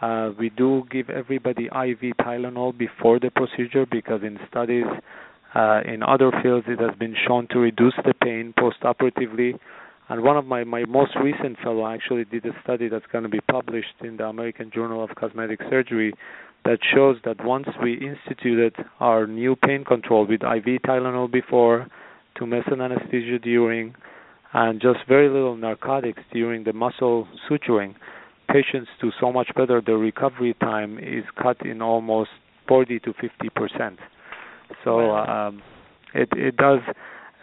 Uh, 0.00 0.30
we 0.38 0.50
do 0.50 0.82
give 0.90 1.08
everybody 1.10 1.66
IV 1.66 2.16
Tylenol 2.20 2.76
before 2.76 3.20
the 3.20 3.30
procedure 3.30 3.86
because 3.86 4.22
in 4.22 4.38
studies 4.50 4.86
uh, 5.54 5.80
in 5.84 6.02
other 6.02 6.32
fields, 6.42 6.66
it 6.68 6.80
has 6.80 6.96
been 6.98 7.14
shown 7.26 7.46
to 7.48 7.58
reduce 7.58 7.94
the 8.04 8.14
pain 8.14 8.54
postoperatively. 8.58 9.58
And 10.08 10.22
one 10.22 10.36
of 10.36 10.46
my, 10.46 10.64
my 10.64 10.84
most 10.86 11.12
recent 11.22 11.58
fellow 11.62 11.86
actually 11.86 12.24
did 12.24 12.44
a 12.46 12.52
study 12.62 12.88
that's 12.88 13.06
going 13.12 13.24
to 13.24 13.30
be 13.30 13.40
published 13.40 13.94
in 14.02 14.16
the 14.16 14.24
American 14.24 14.70
Journal 14.74 15.04
of 15.04 15.14
Cosmetic 15.14 15.60
Surgery 15.70 16.12
that 16.64 16.78
shows 16.94 17.16
that 17.24 17.44
once 17.44 17.68
we 17.82 17.94
instituted 17.94 18.74
our 19.00 19.26
new 19.26 19.56
pain 19.56 19.84
control 19.84 20.26
with 20.26 20.42
IV 20.42 20.82
Tylenol 20.86 21.30
before, 21.30 21.86
tumescent 22.38 22.80
anesthesia 22.80 23.38
during, 23.38 23.94
and 24.52 24.80
just 24.80 25.00
very 25.08 25.28
little 25.28 25.56
narcotics 25.56 26.22
during 26.32 26.64
the 26.64 26.72
muscle 26.72 27.26
suturing, 27.48 27.94
patients 28.48 28.90
do 29.00 29.10
so 29.20 29.32
much 29.32 29.48
better. 29.56 29.80
The 29.84 29.96
recovery 29.96 30.54
time 30.60 30.98
is 30.98 31.24
cut 31.40 31.64
in 31.64 31.82
almost 31.82 32.30
40 32.68 33.00
to 33.00 33.12
50 33.14 33.48
percent. 33.54 33.98
So 34.84 35.10
um, 35.12 35.62
it 36.14 36.28
it 36.32 36.56
does 36.56 36.80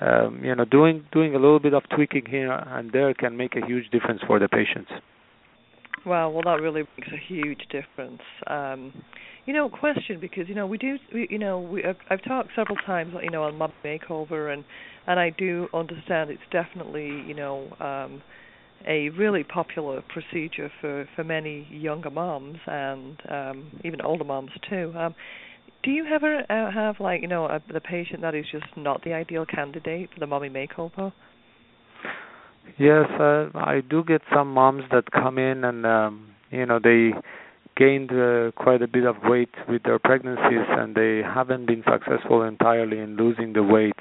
um, 0.02 0.42
you 0.44 0.56
know 0.56 0.66
doing 0.66 1.06
doing 1.12 1.36
a 1.36 1.40
little 1.40 1.60
bit 1.60 1.74
of 1.74 1.84
tweaking 1.94 2.26
here 2.28 2.52
and 2.52 2.92
there 2.92 3.14
can 3.14 3.36
make 3.38 3.56
a 3.56 3.66
huge 3.66 3.90
difference 3.92 4.22
for 4.26 4.40
the 4.40 4.48
patients. 4.48 4.92
Wow, 6.06 6.29
well 6.29 6.44
that 6.44 6.62
really 6.62 6.84
makes 6.98 7.12
a 7.12 7.18
huge 7.18 7.62
difference. 7.70 8.22
Um, 8.48 9.03
you 9.46 9.53
know, 9.53 9.70
question 9.70 10.20
because 10.20 10.48
you 10.48 10.56
know 10.56 10.65
we 10.65 10.77
do, 10.77 10.98
we, 11.13 11.27
you 11.29 11.38
know, 11.39 11.60
we 11.60 11.84
I've, 11.84 11.98
I've 12.10 12.24
talked 12.24 12.51
several 12.56 12.77
times, 12.77 13.13
you 13.22 13.29
know, 13.29 13.44
on 13.44 13.58
mom 13.58 13.74
makeover, 13.86 14.53
and 14.53 14.63
and 15.08 15.20
I 15.20 15.32
do 15.38 15.68
understand 15.74 16.29
it's 16.32 16.41
definitely, 16.51 17.22
you 17.22 17.34
know, 17.34 17.74
um, 17.79 18.24
a 18.88 19.10
really 19.10 19.44
popular 19.44 20.01
procedure 20.10 20.72
for 20.82 21.08
for 21.15 21.24
many 21.24 21.68
younger 21.72 22.12
moms 22.12 22.60
and 22.68 23.20
um, 23.29 23.72
even 23.84 24.01
older 24.01 24.24
moms 24.25 24.51
too. 24.70 24.94
Um, 24.98 25.15
do 25.84 25.91
you 25.91 26.06
ever 26.08 26.39
uh, 26.50 26.72
have 26.72 26.98
like 27.00 27.22
you 27.22 27.27
know 27.27 27.46
a, 27.46 27.62
the 27.72 27.82
patient 27.82 28.22
that 28.22 28.36
is 28.36 28.46
just 28.51 28.65
not 28.77 29.03
the 29.03 29.13
ideal 29.13 29.46
candidate 29.46 30.10
for 30.13 30.20
the 30.20 30.27
mommy 30.27 30.50
makeover? 30.50 31.13
Yes, 32.78 33.08
uh, 33.20 33.50
I 33.56 33.82
do 33.88 34.04
get 34.04 34.22
some 34.34 34.54
moms 34.54 34.84
that 34.92 35.12
come 35.12 35.38
in 35.38 35.63
and 35.63 35.86
um, 35.86 36.28
you 36.51 36.66
know 36.66 36.80
they 36.82 37.12
gained 37.75 38.12
uh, 38.12 38.51
quite 38.56 38.82
a 38.82 38.88
bit 38.88 39.06
of 39.06 39.16
weight 39.24 39.54
with 39.68 39.84
their 39.84 40.00
pregnancies 40.00 40.66
and 40.70 40.96
they 40.96 41.22
haven't 41.24 41.66
been 41.66 41.84
successful 41.89 42.44
entirely 42.44 43.00
in 43.00 43.16
losing 43.16 43.54
the 43.54 43.63
weight. 43.63 43.98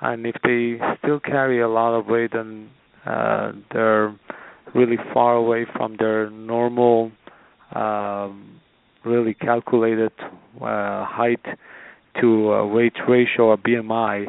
And 0.00 0.26
if 0.26 0.36
they 0.44 0.78
still 0.98 1.20
carry 1.20 1.60
a 1.60 1.68
lot 1.68 1.96
of 1.98 2.06
weight 2.06 2.34
and 2.34 2.68
uh, 3.06 3.52
they're 3.72 4.14
really 4.74 4.96
far 5.12 5.34
away 5.34 5.66
from 5.76 5.96
their 5.98 6.30
normal 6.30 7.10
um, 7.74 8.60
really 9.04 9.34
calculated 9.34 10.12
uh, 10.60 11.04
height 11.04 11.44
to 12.20 12.52
uh, 12.52 12.66
weight 12.66 12.94
ratio 13.08 13.46
or 13.46 13.56
BMI, 13.56 14.28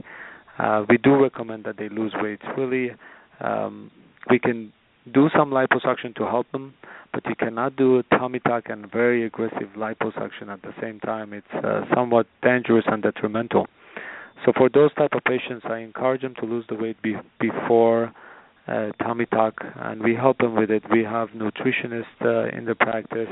uh, 0.59 0.85
we 0.89 0.97
do 0.97 1.15
recommend 1.15 1.63
that 1.65 1.77
they 1.77 1.89
lose 1.89 2.13
weight. 2.21 2.39
Really, 2.57 2.91
um, 3.39 3.91
we 4.29 4.39
can 4.39 4.71
do 5.13 5.29
some 5.35 5.49
liposuction 5.49 6.15
to 6.15 6.25
help 6.25 6.51
them, 6.51 6.73
but 7.13 7.25
you 7.25 7.35
cannot 7.35 7.75
do 7.75 8.03
tummy 8.11 8.39
tuck 8.39 8.65
and 8.67 8.91
very 8.91 9.25
aggressive 9.25 9.69
liposuction 9.75 10.49
at 10.49 10.61
the 10.61 10.73
same 10.81 10.99
time. 10.99 11.33
It's 11.33 11.47
uh, 11.53 11.81
somewhat 11.95 12.27
dangerous 12.43 12.85
and 12.87 13.01
detrimental. 13.01 13.67
So 14.45 14.53
for 14.55 14.69
those 14.69 14.93
type 14.93 15.13
of 15.13 15.23
patients, 15.23 15.65
I 15.69 15.79
encourage 15.79 16.21
them 16.21 16.35
to 16.39 16.45
lose 16.45 16.65
the 16.69 16.75
weight 16.75 17.01
be- 17.01 17.17
before 17.39 18.13
uh, 18.67 18.91
tummy 19.01 19.25
tuck, 19.25 19.55
and 19.75 20.01
we 20.01 20.15
help 20.15 20.37
them 20.37 20.55
with 20.55 20.69
it. 20.69 20.83
We 20.91 21.03
have 21.03 21.29
nutritionists 21.29 22.05
uh, 22.21 22.55
in 22.55 22.65
the 22.65 22.75
practice 22.75 23.29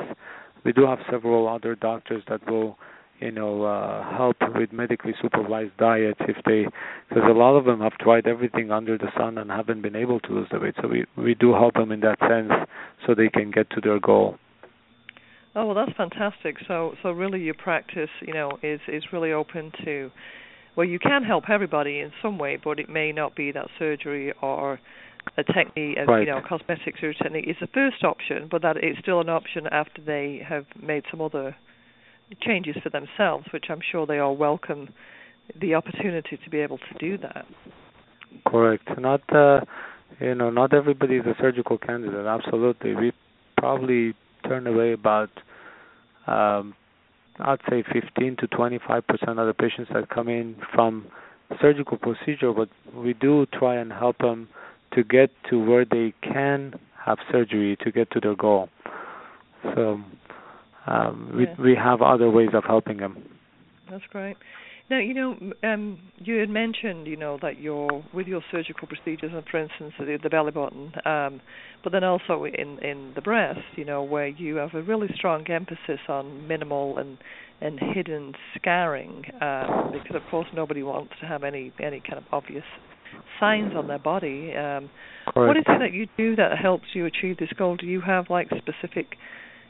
we 0.68 0.74
do 0.74 0.86
have 0.86 1.00
several 1.10 1.48
other 1.48 1.76
doctors 1.76 2.24
that 2.28 2.46
will 2.50 2.78
you 3.20 3.32
know 3.32 3.64
uh, 3.64 4.16
help 4.16 4.38
with 4.56 4.72
medically 4.72 5.14
supervised 5.22 5.76
diets 5.78 6.20
if 6.22 6.38
they 6.46 6.66
because 7.10 7.24
a 7.30 7.34
lot 7.34 7.56
of 7.56 7.66
them 7.66 7.82
have 7.82 7.94
tried 7.94 8.28
everything 8.28 8.72
under 8.72 8.98
the 8.98 9.12
sun 9.18 9.38
and 9.38 9.50
haven't 9.50 9.82
been 9.82 9.96
able 9.96 10.20
to 10.22 10.34
lose 10.34 10.48
the 10.52 10.60
weight. 10.60 10.76
So 10.82 10.88
we 10.88 11.06
we 11.18 11.34
do 11.36 11.54
help 11.54 11.76
them 11.76 11.92
in 11.92 12.02
that 12.02 12.20
sense 12.20 12.52
so 13.06 13.16
they 13.16 13.30
can 13.30 13.52
get 13.52 13.70
to 13.72 13.82
their 13.82 14.00
goal. 14.00 14.38
Oh 15.56 15.66
well 15.66 15.76
that's 15.76 15.96
fantastic. 15.98 16.58
So 16.68 16.94
so 17.02 17.12
really 17.12 17.42
your 17.42 17.56
practice 17.56 18.10
you 18.22 18.34
know 18.34 18.52
is 18.62 18.80
is 18.88 19.04
really 19.12 19.32
open 19.32 19.72
to 19.86 20.12
well 20.76 20.88
you 20.88 21.00
can 21.00 21.24
help 21.24 21.46
everybody 21.50 22.00
in 22.00 22.12
some 22.22 22.38
way 22.38 22.58
but 22.64 22.80
it 22.80 22.90
may 22.90 23.12
not 23.12 23.36
be 23.36 23.52
that 23.52 23.68
surgery 23.80 24.34
or 24.42 24.80
a 25.36 25.44
technique, 25.44 25.98
right. 26.08 26.22
you 26.22 26.26
know, 26.28 26.42
cosmetic 26.48 26.96
surgery 26.96 27.18
technique 27.22 27.48
is 27.48 27.58
the 27.60 27.68
first 27.68 28.04
option, 28.04 28.48
but 28.50 28.62
that 28.62 28.78
it's 28.78 28.98
still 29.00 29.20
an 29.20 29.28
option 29.28 29.68
after 29.68 30.02
they 30.02 30.42
have 30.48 30.66
made 30.82 31.04
some 31.12 31.20
other 31.22 31.56
changes 32.42 32.76
for 32.84 32.90
themselves, 32.90 33.46
which 33.52 33.66
I'm 33.70 33.82
sure 33.92 34.06
they 34.06 34.20
all 34.20 34.36
welcome 34.36 34.90
the 35.60 35.76
opportunity 35.76 36.38
to 36.44 36.50
be 36.50 36.60
able 36.60 36.78
to 36.78 36.98
do 37.00 37.18
that. 37.20 37.46
Correct. 38.46 38.88
Not, 39.00 39.22
uh, 39.34 39.62
you 40.20 40.36
know, 40.36 40.50
not 40.50 40.74
everybody 40.74 41.16
is 41.16 41.26
a 41.26 41.36
surgical 41.40 41.78
candidate. 41.78 42.26
Absolutely, 42.26 42.96
we 42.96 43.12
probably 43.58 44.14
turn 44.48 44.68
away 44.68 44.94
about, 44.94 45.30
um, 46.28 46.76
I'd 47.40 47.60
say 47.70 47.84
15 47.92 48.38
to 48.38 48.48
25 48.48 49.08
percent 49.08 49.40
of 49.40 49.48
the 49.48 49.54
patients 49.54 49.90
that 49.94 50.10
come 50.10 50.28
in 50.28 50.56
from 50.74 51.08
surgical 51.62 51.98
procedure, 51.98 52.52
but 52.52 52.70
we 52.94 53.14
do 53.14 53.46
try 53.54 53.76
and 53.76 53.92
help 53.92 54.18
them 54.18 54.50
to 54.94 55.04
get 55.04 55.30
to 55.50 55.64
where 55.64 55.86
they 55.86 56.14
can 56.22 56.74
have 57.06 57.18
surgery 57.32 57.78
to 57.84 57.92
get 57.92 58.12
to 58.12 58.20
their 58.20 58.36
goal. 58.36 58.70
So 59.76 60.02
um, 60.88 61.32
we 61.36 61.48
we 61.64 61.76
have 61.76 62.02
other 62.02 62.30
ways 62.30 62.50
of 62.54 62.64
helping 62.64 62.98
them. 62.98 63.24
That's 63.90 64.04
great. 64.12 64.38
Now 64.90 65.00
you 65.00 65.14
know 65.14 65.38
um, 65.64 66.00
you 66.18 66.40
had 66.40 66.50
mentioned 66.50 67.08
you 67.08 67.18
know 67.18 67.38
that 67.42 67.60
you're 67.60 68.04
with 68.14 68.28
your 68.28 68.42
surgical 68.52 68.88
procedures, 68.88 69.32
and 69.34 69.44
for 69.50 69.60
instance 69.60 69.94
the, 70.00 70.18
the 70.22 70.30
belly 70.30 70.52
button, 70.52 70.94
um, 71.06 71.42
but 71.84 71.92
then 71.92 72.04
also 72.04 72.46
in 72.46 72.80
in 72.80 73.12
the 73.16 73.22
breast, 73.22 73.60
you 73.76 73.86
know 73.86 74.04
where 74.04 74.28
you 74.28 74.56
have 74.56 74.74
a 74.74 74.82
really 74.82 75.10
strong 75.16 75.46
emphasis 75.50 76.00
on 76.08 76.48
minimal 76.48 76.98
and 76.98 77.18
and 77.60 77.80
hidden 77.94 78.34
scarring, 78.56 79.24
um, 79.42 79.92
because 79.92 80.16
of 80.16 80.22
course 80.30 80.48
nobody 80.54 80.84
wants 80.84 81.14
to 81.20 81.26
have 81.26 81.44
any 81.44 81.74
any 81.84 82.00
kind 82.00 82.18
of 82.18 82.24
obvious 82.32 82.66
signs 83.40 83.74
on 83.76 83.88
their 83.88 84.00
body. 84.00 84.54
Um, 84.56 84.90
what 85.34 85.58
is 85.58 85.64
it 85.68 85.80
that 85.80 85.94
you 85.94 86.08
do 86.18 86.36
that 86.36 86.58
helps 86.58 86.86
you 86.94 87.06
achieve 87.06 87.38
this 87.38 87.50
goal? 87.58 87.76
Do 87.76 87.86
you 87.86 88.02
have 88.02 88.26
like 88.30 88.48
specific, 88.50 89.18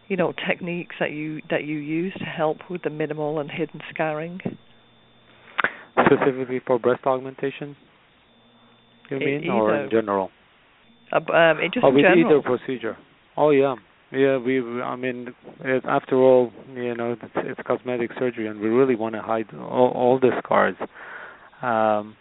you 0.08 0.16
know, 0.16 0.34
techniques 0.48 0.96
that 1.00 1.12
you 1.12 1.42
that 1.50 1.64
you 1.64 1.78
use 1.78 2.14
to 2.20 2.26
help 2.26 2.58
with 2.70 2.84
the 2.84 2.90
minimal 2.90 3.40
and 3.40 3.50
hidden 3.52 3.82
scarring? 3.90 4.40
Specifically 6.06 6.62
for 6.66 6.80
breast 6.80 7.06
augmentation, 7.06 7.76
you 9.10 9.20
mean, 9.20 9.44
either. 9.44 9.52
or 9.52 9.84
in 9.84 9.90
general? 9.90 10.30
Uh, 11.12 11.18
um, 11.18 11.58
just 11.74 11.84
oh, 11.84 11.92
with 11.92 12.04
general. 12.04 12.40
either 12.40 12.42
procedure. 12.42 12.98
Oh 13.36 13.50
yeah, 13.50 13.76
yeah. 14.12 14.38
We, 14.38 14.60
I 14.82 14.96
mean, 14.96 15.34
it, 15.62 15.84
after 15.88 16.16
all, 16.16 16.52
you 16.74 16.96
know, 16.96 17.14
it's, 17.14 17.32
it's 17.36 17.60
cosmetic 17.66 18.12
surgery, 18.18 18.48
and 18.48 18.60
we 18.60 18.70
really 18.70 18.96
want 18.96 19.16
to 19.16 19.22
hide 19.22 19.48
all, 19.54 19.92
all 19.96 20.20
the 20.20 20.32
scars. 20.44 20.76
Um, 21.62 22.16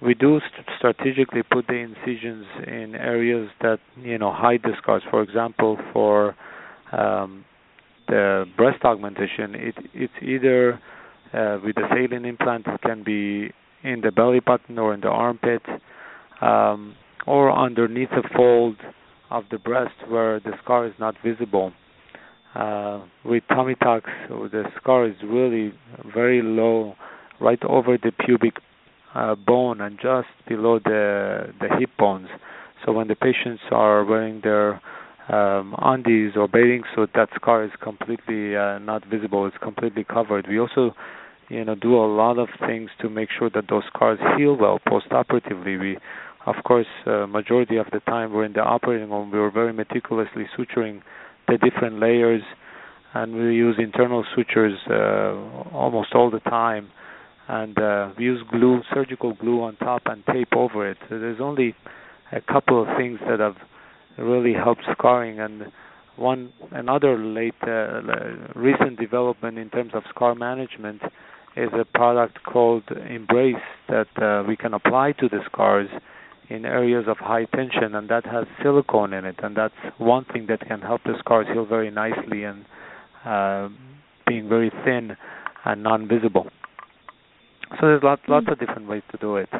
we 0.00 0.14
do 0.14 0.40
st- 0.52 0.66
strategically 0.78 1.42
put 1.42 1.66
the 1.66 1.74
incisions 1.74 2.46
in 2.66 2.94
areas 2.94 3.50
that 3.60 3.78
you 4.00 4.18
know 4.18 4.32
hide 4.32 4.60
the 4.62 4.72
scars. 4.80 5.02
For 5.10 5.22
example, 5.22 5.78
for 5.92 6.34
um, 6.92 7.44
the 8.06 8.44
breast 8.56 8.84
augmentation, 8.84 9.54
it, 9.54 9.74
it's 9.94 10.12
either 10.22 10.74
uh, 11.32 11.58
with 11.64 11.74
the 11.76 11.86
saline 11.90 12.24
implant, 12.24 12.66
it 12.66 12.80
can 12.82 13.02
be 13.04 13.52
in 13.82 14.00
the 14.00 14.10
belly 14.10 14.40
button 14.40 14.78
or 14.78 14.94
in 14.94 15.00
the 15.00 15.08
armpit, 15.08 15.62
um, 16.40 16.94
or 17.26 17.52
underneath 17.52 18.10
the 18.10 18.26
fold 18.34 18.76
of 19.30 19.44
the 19.50 19.58
breast 19.58 19.94
where 20.08 20.40
the 20.40 20.52
scar 20.62 20.86
is 20.86 20.94
not 20.98 21.14
visible. 21.24 21.72
Uh, 22.54 23.02
with 23.24 23.42
tummy 23.48 23.74
tucks, 23.82 24.10
the 24.28 24.64
scar 24.80 25.06
is 25.06 25.14
really 25.22 25.72
very 26.14 26.40
low, 26.42 26.94
right 27.40 27.62
over 27.64 27.98
the 27.98 28.10
pubic 28.24 28.54
uh, 29.14 29.34
bone 29.34 29.80
and 29.80 29.98
just 30.02 30.28
below 30.48 30.78
the 30.78 31.52
the 31.60 31.68
hip 31.78 31.90
bones. 31.98 32.28
So 32.84 32.92
when 32.92 33.08
the 33.08 33.14
patients 33.14 33.62
are 33.70 34.04
wearing 34.04 34.40
their 34.42 34.80
um, 35.28 35.74
undies 35.78 36.32
or 36.36 36.48
bathing 36.48 36.82
suit, 36.94 37.10
that 37.14 37.28
scar 37.34 37.64
is 37.64 37.70
completely 37.82 38.56
uh, 38.56 38.78
not 38.78 39.04
visible. 39.06 39.46
It's 39.46 39.56
completely 39.62 40.04
covered. 40.04 40.46
We 40.48 40.58
also 40.58 40.94
you 41.48 41.64
know 41.64 41.74
do 41.74 41.94
a 41.96 42.06
lot 42.06 42.38
of 42.38 42.48
things 42.66 42.90
to 43.00 43.08
make 43.08 43.28
sure 43.38 43.50
that 43.54 43.64
those 43.68 43.84
scars 43.94 44.18
heal 44.36 44.56
well 44.56 44.78
post-operatively. 44.86 45.76
We, 45.76 45.98
of 46.46 46.56
course, 46.64 46.86
uh, 47.06 47.26
majority 47.26 47.76
of 47.76 47.86
the 47.92 48.00
time 48.00 48.32
we're 48.32 48.44
in 48.44 48.54
the 48.54 48.62
operating 48.62 49.10
room. 49.10 49.30
We 49.30 49.38
were 49.38 49.50
very 49.50 49.72
meticulously 49.72 50.46
suturing 50.56 51.02
the 51.46 51.58
different 51.58 52.00
layers, 52.00 52.42
and 53.14 53.34
we 53.34 53.54
use 53.54 53.76
internal 53.78 54.24
sutures 54.34 54.78
uh, 54.88 55.74
almost 55.74 56.14
all 56.14 56.30
the 56.30 56.40
time. 56.40 56.88
And 57.50 57.78
uh, 57.78 58.10
we 58.18 58.24
use 58.24 58.42
glue, 58.50 58.82
surgical 58.92 59.32
glue 59.34 59.62
on 59.62 59.76
top, 59.76 60.02
and 60.04 60.22
tape 60.26 60.54
over 60.54 60.88
it. 60.88 60.98
So 61.08 61.18
there's 61.18 61.40
only 61.40 61.74
a 62.30 62.42
couple 62.42 62.82
of 62.82 62.88
things 62.98 63.18
that 63.26 63.40
have 63.40 63.56
really 64.18 64.52
helped 64.52 64.82
scarring 64.92 65.40
and 65.40 65.66
one 66.16 66.52
another 66.72 67.16
late 67.16 67.54
uh, 67.62 68.00
recent 68.54 68.98
development 68.98 69.58
in 69.58 69.70
terms 69.70 69.92
of 69.94 70.02
scar 70.10 70.34
management 70.34 71.00
is 71.56 71.70
a 71.78 71.84
product 71.84 72.38
called 72.44 72.84
Embrace 73.08 73.56
that 73.88 74.08
uh, 74.20 74.44
we 74.46 74.56
can 74.56 74.74
apply 74.74 75.12
to 75.12 75.28
the 75.28 75.40
scars 75.50 75.88
in 76.48 76.64
areas 76.64 77.04
of 77.08 77.18
high 77.18 77.44
tension, 77.44 77.94
and 77.94 78.08
that 78.08 78.24
has 78.24 78.46
silicone 78.62 79.12
in 79.12 79.24
it, 79.24 79.36
and 79.42 79.56
that's 79.56 79.74
one 79.98 80.24
thing 80.32 80.46
that 80.48 80.60
can 80.66 80.80
help 80.80 81.02
the 81.04 81.14
scars 81.18 81.46
heal 81.52 81.66
very 81.66 81.90
nicely 81.90 82.44
and 82.44 82.64
uh, 83.24 83.68
being 84.26 84.48
very 84.48 84.70
thin 84.84 85.16
and 85.64 85.82
non-visible. 85.82 86.46
So 87.72 87.86
there's 87.86 88.02
lots 88.02 88.22
lots 88.28 88.46
of 88.50 88.58
different 88.58 88.88
ways 88.88 89.02
to 89.10 89.18
do 89.18 89.36
it. 89.36 89.50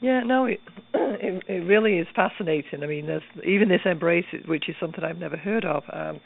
Yeah, 0.00 0.20
no, 0.20 0.46
it, 0.46 0.60
it, 0.94 1.44
it 1.46 1.66
really 1.66 1.98
is 1.98 2.06
fascinating. 2.14 2.82
I 2.82 2.86
mean, 2.86 3.06
there's 3.06 3.22
even 3.44 3.68
this 3.68 3.82
embrace, 3.84 4.24
which 4.46 4.68
is 4.68 4.74
something 4.80 5.04
I've 5.04 5.18
never 5.18 5.36
heard 5.36 5.64
of, 5.64 5.82
um, 5.92 6.20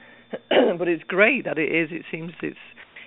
but 0.79 0.89
it's 0.89 1.03
great 1.05 1.45
that 1.45 1.59
it 1.59 1.75
is. 1.75 1.89
It 1.91 2.05
seems 2.11 2.33
it's 2.43 2.57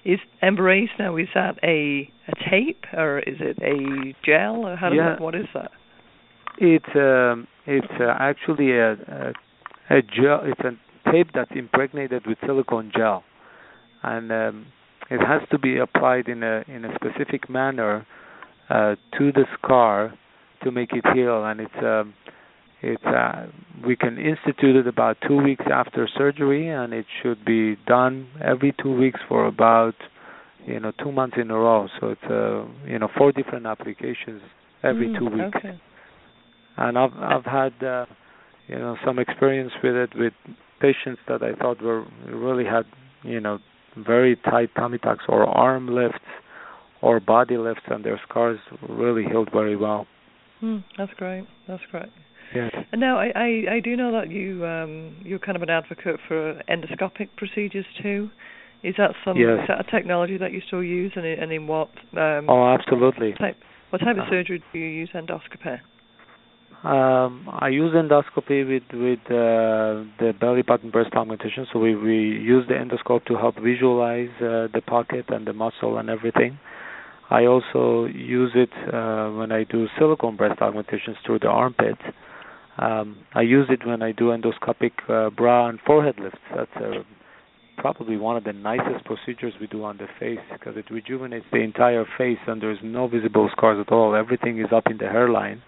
is 0.06 0.20
embrace 0.42 0.90
now. 1.00 1.18
Is 1.18 1.28
that 1.36 1.58
a 1.64 2.12
a 2.28 2.50
tape 2.50 2.86
or 2.94 3.20
is 3.20 3.38
it 3.40 3.58
a 3.62 4.14
gel? 4.26 4.66
Or 4.66 4.76
how 4.76 4.90
does 4.90 4.98
yeah. 4.98 5.10
that? 5.12 5.22
What 5.22 5.36
is 5.36 5.48
that? 5.54 5.72
It's 6.60 6.96
um, 6.96 7.48
it's 7.66 7.88
uh, 8.00 8.16
actually 8.20 8.72
a, 8.72 8.94
a 8.94 9.34
a 9.90 10.02
gel. 10.02 10.42
It's 10.44 10.62
a 10.62 11.12
tape 11.12 11.30
that's 11.34 11.52
impregnated 11.56 12.28
with 12.28 12.38
silicone 12.46 12.92
gel, 12.96 13.24
and 14.04 14.32
um, 14.32 14.66
it 15.10 15.26
has 15.26 15.48
to 15.52 15.58
be 15.58 15.78
applied 15.78 16.28
in 16.28 16.44
a 16.44 16.64
in 16.68 16.84
a 16.84 16.94
specific 16.96 17.50
manner 17.50 18.06
uh, 18.70 18.96
to 19.18 19.32
the 19.32 19.46
scar 19.58 20.14
to 20.64 20.72
make 20.72 20.92
it 20.94 21.06
heal, 21.14 21.46
and 21.46 21.62
it's 21.62 21.84
um, 21.84 22.14
it's 22.82 23.04
uh, 23.06 23.48
we 23.86 23.96
can 23.96 24.18
institute 24.18 24.76
it 24.76 24.88
about 24.88 25.18
two 25.28 25.38
weeks 25.38 25.66
after 25.72 26.08
surgery, 26.18 26.70
and 26.70 26.94
it 26.94 27.06
should 27.22 27.44
be 27.44 27.76
done 27.88 28.28
every 28.44 28.76
two 28.82 28.96
weeks 28.96 29.20
for 29.28 29.46
about 29.48 29.96
you 30.66 30.80
know 30.80 30.92
two 31.02 31.12
months 31.12 31.38
in 31.42 31.50
a 31.50 31.58
row. 31.58 31.88
So 32.00 32.10
it's 32.10 32.24
uh, 32.24 32.66
you 32.88 33.00
know 33.00 33.10
four 33.18 33.32
different 33.32 33.66
applications 33.66 34.42
every 34.84 35.08
mm, 35.08 35.18
two 35.18 35.26
weeks. 35.26 35.58
Okay. 35.58 35.80
And 36.78 36.98
I've 36.98 37.14
I've 37.14 37.46
had 37.46 37.84
uh, 37.84 38.06
you 38.68 38.78
know 38.78 38.96
some 39.06 39.18
experience 39.18 39.72
with 39.84 39.96
it 39.96 40.10
with 40.16 40.34
patients 40.80 41.22
that 41.28 41.42
I 41.42 41.54
thought 41.54 41.82
were 41.82 42.06
really 42.28 42.66
had 42.66 42.86
you 43.24 43.40
know 43.40 43.60
very 43.98 44.36
tight 44.36 44.70
tummy 44.76 45.00
tucks 45.00 45.26
or 45.28 45.46
arm 45.46 45.88
lifts 45.88 46.20
or 47.02 47.20
body 47.20 47.58
lifts, 47.58 47.84
and 47.88 48.04
their 48.04 48.20
scars 48.28 48.60
really 48.88 49.24
healed 49.24 49.50
very 49.52 49.76
well. 49.76 50.06
Mm, 50.62 50.84
that's 50.98 51.14
great. 51.18 51.46
That's 51.68 51.84
great. 51.92 52.10
Yes. 52.56 52.72
And 52.92 53.02
now 53.02 53.20
I, 53.20 53.32
I, 53.36 53.76
I 53.76 53.80
do 53.84 53.96
know 53.96 54.12
that 54.14 54.32
you 54.32 54.66
um, 54.66 55.18
you're 55.24 55.40
kind 55.40 55.56
of 55.56 55.62
an 55.64 55.70
advocate 55.70 56.20
for 56.28 56.62
endoscopic 56.70 57.30
procedures 57.36 57.86
too. 58.02 58.30
Is 58.84 58.96
that 58.98 59.12
some 59.26 59.38
yes. 59.38 59.60
is 59.62 59.68
that 59.68 59.86
a 59.86 59.92
technology 59.92 60.38
that 60.38 60.52
you 60.52 60.62
still 60.66 60.84
use, 60.84 61.12
and 61.16 61.26
in, 61.26 61.40
and 61.40 61.52
in 61.52 61.68
what? 61.68 61.90
Um, 62.14 62.50
oh, 62.50 62.74
absolutely. 62.74 63.34
Type, 63.34 63.58
what 63.90 64.00
type 64.00 64.18
of 64.18 64.24
uh, 64.24 64.30
surgery 64.30 64.64
do 64.72 64.80
you 64.80 64.86
use 64.86 65.10
endoscopy? 65.14 65.80
Um, 66.84 67.50
I 67.50 67.70
use 67.70 67.94
endoscopy 67.94 68.68
with 68.68 68.84
with 68.94 69.20
uh, 69.26 70.06
the 70.20 70.34
belly 70.40 70.62
button 70.62 70.92
breast 70.92 71.10
augmentation. 71.16 71.66
So 71.74 71.80
we 71.80 71.96
we 71.96 72.18
use 72.18 72.66
the 72.68 72.76
endoscope 72.76 73.26
to 73.26 73.36
help 73.36 73.56
visualize 73.56 74.30
uh, 74.38 74.68
the 74.74 74.82
pocket 74.86 75.26
and 75.30 75.46
the 75.46 75.54
muscle 75.54 75.98
and 75.98 76.10
everything. 76.10 76.60
I 77.30 77.46
also 77.46 78.06
use 78.06 78.52
it 78.56 78.70
uh, 78.94 79.32
when 79.32 79.52
I 79.52 79.66
do 79.66 79.88
silicone 80.00 80.38
breast 80.38 80.62
augmentations 80.62 81.18
through 81.26 81.40
the 81.40 81.48
armpit. 81.48 81.98
Um, 82.78 83.18
I 83.34 83.42
use 83.42 83.68
it 83.70 83.86
when 83.86 84.02
I 84.02 84.12
do 84.12 84.26
endoscopic 84.30 84.92
uh, 85.10 85.30
brow 85.32 85.68
and 85.68 85.80
forehead 85.86 86.16
lifts. 86.20 86.40
That's 86.56 86.72
uh, 86.78 87.04
probably 87.78 88.18
one 88.18 88.38
of 88.38 88.44
the 88.44 88.54
nicest 88.54 89.06
procedures 89.06 89.54
we 89.60 89.68
do 89.68 89.84
on 89.84 89.98
the 89.98 90.08
face 90.20 90.40
because 90.54 90.78
it 90.78 90.90
rejuvenates 90.90 91.46
the 91.52 91.60
entire 91.60 92.06
face 92.18 92.40
and 92.48 92.62
there's 92.62 92.80
no 92.84 93.08
visible 93.08 93.50
scars 93.52 93.84
at 93.86 93.92
all. 93.92 94.16
Everything 94.16 94.60
is 94.60 94.68
up 94.74 94.84
in 94.90 94.98
the 94.98 95.08
hairline. 95.08 95.62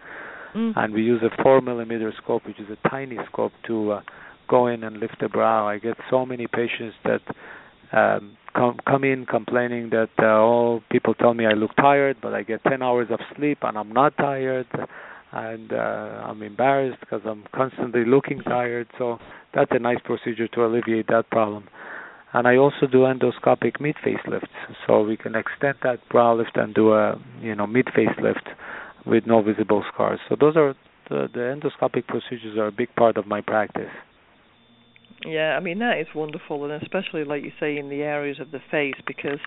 Mm. 0.56 0.74
And 0.76 0.93
we 0.93 1.04
use 1.04 1.22
a 1.22 1.43
four 1.43 1.62
millimeter 1.62 2.12
scope, 2.24 2.45
which 2.45 2.60
is 2.60 2.67
a 2.69 2.89
tiny 2.89 3.17
scope, 3.32 3.52
to 3.67 3.91
uh, 3.91 4.02
go 4.48 4.67
in 4.67 4.84
and 4.84 4.98
lift 4.98 5.17
the 5.22 5.30
brow. 5.30 5.67
I 5.67 5.78
get 5.78 5.95
so 6.10 6.26
many 6.26 6.48
patients 6.48 6.95
that 7.04 7.22
um, 7.91 8.38
come 8.56 8.78
come 8.88 9.04
in 9.04 9.25
complaining 9.25 9.89
that 9.89 10.10
uh, 10.19 10.25
oh 10.25 10.82
people 10.91 11.13
tell 11.13 11.34
me 11.34 11.45
I 11.45 11.54
look 11.54 11.75
tired, 11.75 12.17
but 12.21 12.34
I 12.34 12.43
get 12.43 12.63
10 12.63 12.82
hours 12.82 13.08
of 13.10 13.19
sleep 13.36 13.60
and 13.62 13.78
I'm 13.78 13.91
not 13.91 14.15
tired, 14.17 14.67
and 15.32 15.71
uh, 15.71 15.75
I'm 15.75 16.41
embarrassed 16.41 16.99
because 16.99 17.21
I'm 17.25 17.45
constantly 17.54 18.06
looking 18.06 18.39
tired. 18.41 18.88
So 18.97 19.17
that's 19.54 19.71
a 19.71 19.80
nice 19.80 19.99
procedure 20.04 20.47
to 20.49 20.65
alleviate 20.65 21.08
that 21.08 21.30
problem. 21.32 21.67
And 22.34 22.47
I 22.47 22.58
also 22.58 22.86
do 22.86 22.99
endoscopic 22.99 23.80
mid 23.80 23.95
face 24.04 24.21
lifts, 24.28 24.54
so 24.86 25.02
we 25.02 25.17
can 25.17 25.36
extend 25.36 25.75
that 25.84 26.08
brow 26.10 26.36
lift 26.36 26.56
and 26.56 26.73
do 26.75 26.93
a 26.93 27.19
you 27.41 27.56
know 27.56 27.65
mid 27.65 27.88
face 27.95 28.15
lift 28.21 28.47
with 29.06 29.25
no 29.25 29.41
visible 29.41 29.84
scars. 29.91 30.19
So 30.30 30.36
those 30.39 30.56
are 30.56 30.75
the, 31.10 31.28
the 31.34 31.39
endoscopic 31.39 32.06
procedures 32.08 32.58
are 32.58 32.67
a 32.67 32.71
big 32.71 32.93
part 32.95 33.17
of 33.17 33.25
my 33.25 33.41
practice. 33.41 33.89
Yeah, 35.25 35.55
I 35.58 35.60
mean 35.60 35.79
that 35.79 35.99
is 35.99 36.08
wonderful, 36.15 36.63
and 36.63 36.82
especially 36.82 37.23
like 37.23 37.43
you 37.43 37.51
say 37.60 37.77
in 37.77 37.89
the 37.89 38.01
areas 38.03 38.39
of 38.39 38.51
the 38.51 38.60
face, 38.71 38.95
because 39.05 39.39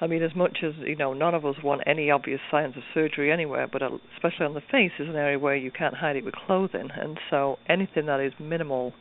I 0.00 0.06
mean, 0.06 0.22
as 0.22 0.34
much 0.34 0.58
as 0.62 0.72
you 0.78 0.96
know, 0.96 1.12
none 1.12 1.34
of 1.34 1.44
us 1.44 1.56
want 1.62 1.82
any 1.86 2.10
obvious 2.10 2.40
signs 2.50 2.76
of 2.76 2.82
surgery 2.92 3.32
anywhere, 3.32 3.66
but 3.70 3.82
uh, 3.82 3.90
especially 4.14 4.46
on 4.46 4.54
the 4.54 4.60
face 4.60 4.92
is 4.98 5.08
an 5.08 5.16
area 5.16 5.38
where 5.38 5.56
you 5.56 5.70
can't 5.70 5.94
hide 5.94 6.16
it 6.16 6.24
with 6.24 6.34
clothing, 6.34 6.88
and 6.94 7.18
so 7.30 7.58
anything 7.68 8.06
that 8.06 8.20
is 8.20 8.32
minimal, 8.38 8.92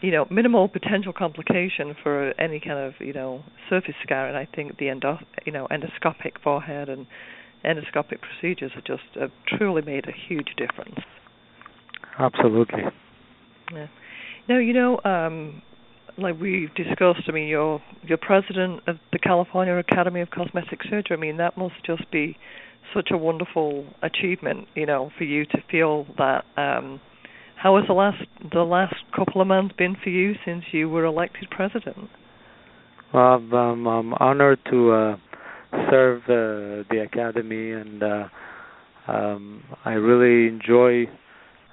you 0.00 0.10
know, 0.10 0.26
minimal 0.30 0.68
potential 0.68 1.12
complication 1.12 1.94
for 2.02 2.32
any 2.40 2.60
kind 2.60 2.78
of 2.78 2.94
you 3.00 3.12
know 3.12 3.44
surface 3.68 3.94
scarring, 4.02 4.34
I 4.34 4.46
think 4.54 4.78
the 4.78 4.88
endo, 4.88 5.18
you 5.44 5.52
know, 5.52 5.66
endoscopic 5.70 6.40
forehead 6.42 6.88
and 6.88 7.06
endoscopic 7.64 8.18
procedures 8.20 8.72
have 8.74 8.84
just 8.84 9.02
have 9.18 9.30
truly 9.46 9.82
made 9.82 10.06
a 10.06 10.12
huge 10.28 10.48
difference. 10.56 11.00
Absolutely. 12.18 12.82
Yeah. 13.72 13.86
Now, 14.48 14.58
you 14.58 14.72
know, 14.72 14.98
um, 15.04 15.62
like 16.16 16.40
we've 16.40 16.74
discussed, 16.74 17.22
I 17.28 17.32
mean, 17.32 17.48
you're 17.48 17.82
you're 18.02 18.18
president 18.18 18.80
of 18.86 18.96
the 19.12 19.18
California 19.18 19.74
Academy 19.74 20.20
of 20.20 20.30
Cosmetic 20.30 20.80
Surgery. 20.88 21.16
I 21.16 21.20
mean, 21.20 21.36
that 21.36 21.56
must 21.56 21.74
just 21.84 22.10
be 22.10 22.36
such 22.94 23.10
a 23.12 23.16
wonderful 23.16 23.86
achievement, 24.02 24.66
you 24.74 24.86
know, 24.86 25.10
for 25.18 25.24
you 25.24 25.44
to 25.46 25.58
feel 25.70 26.06
that. 26.16 26.44
Um, 26.56 27.00
how 27.56 27.76
has 27.76 27.86
the 27.88 27.92
last 27.92 28.22
the 28.52 28.60
last 28.60 28.94
couple 29.14 29.40
of 29.40 29.48
months 29.48 29.74
been 29.76 29.96
for 30.02 30.10
you 30.10 30.34
since 30.44 30.64
you 30.70 30.88
were 30.88 31.04
elected 31.04 31.50
president? 31.50 32.08
Well, 33.12 33.42
um, 33.52 33.86
I'm 33.86 34.14
honored 34.14 34.60
to 34.70 34.92
uh, 34.92 35.16
serve 35.90 36.22
uh, 36.24 36.88
the 36.88 37.02
academy, 37.02 37.72
and 37.72 38.02
uh, 38.02 38.28
um, 39.08 39.64
I 39.84 39.92
really 39.92 40.46
enjoy 40.46 41.06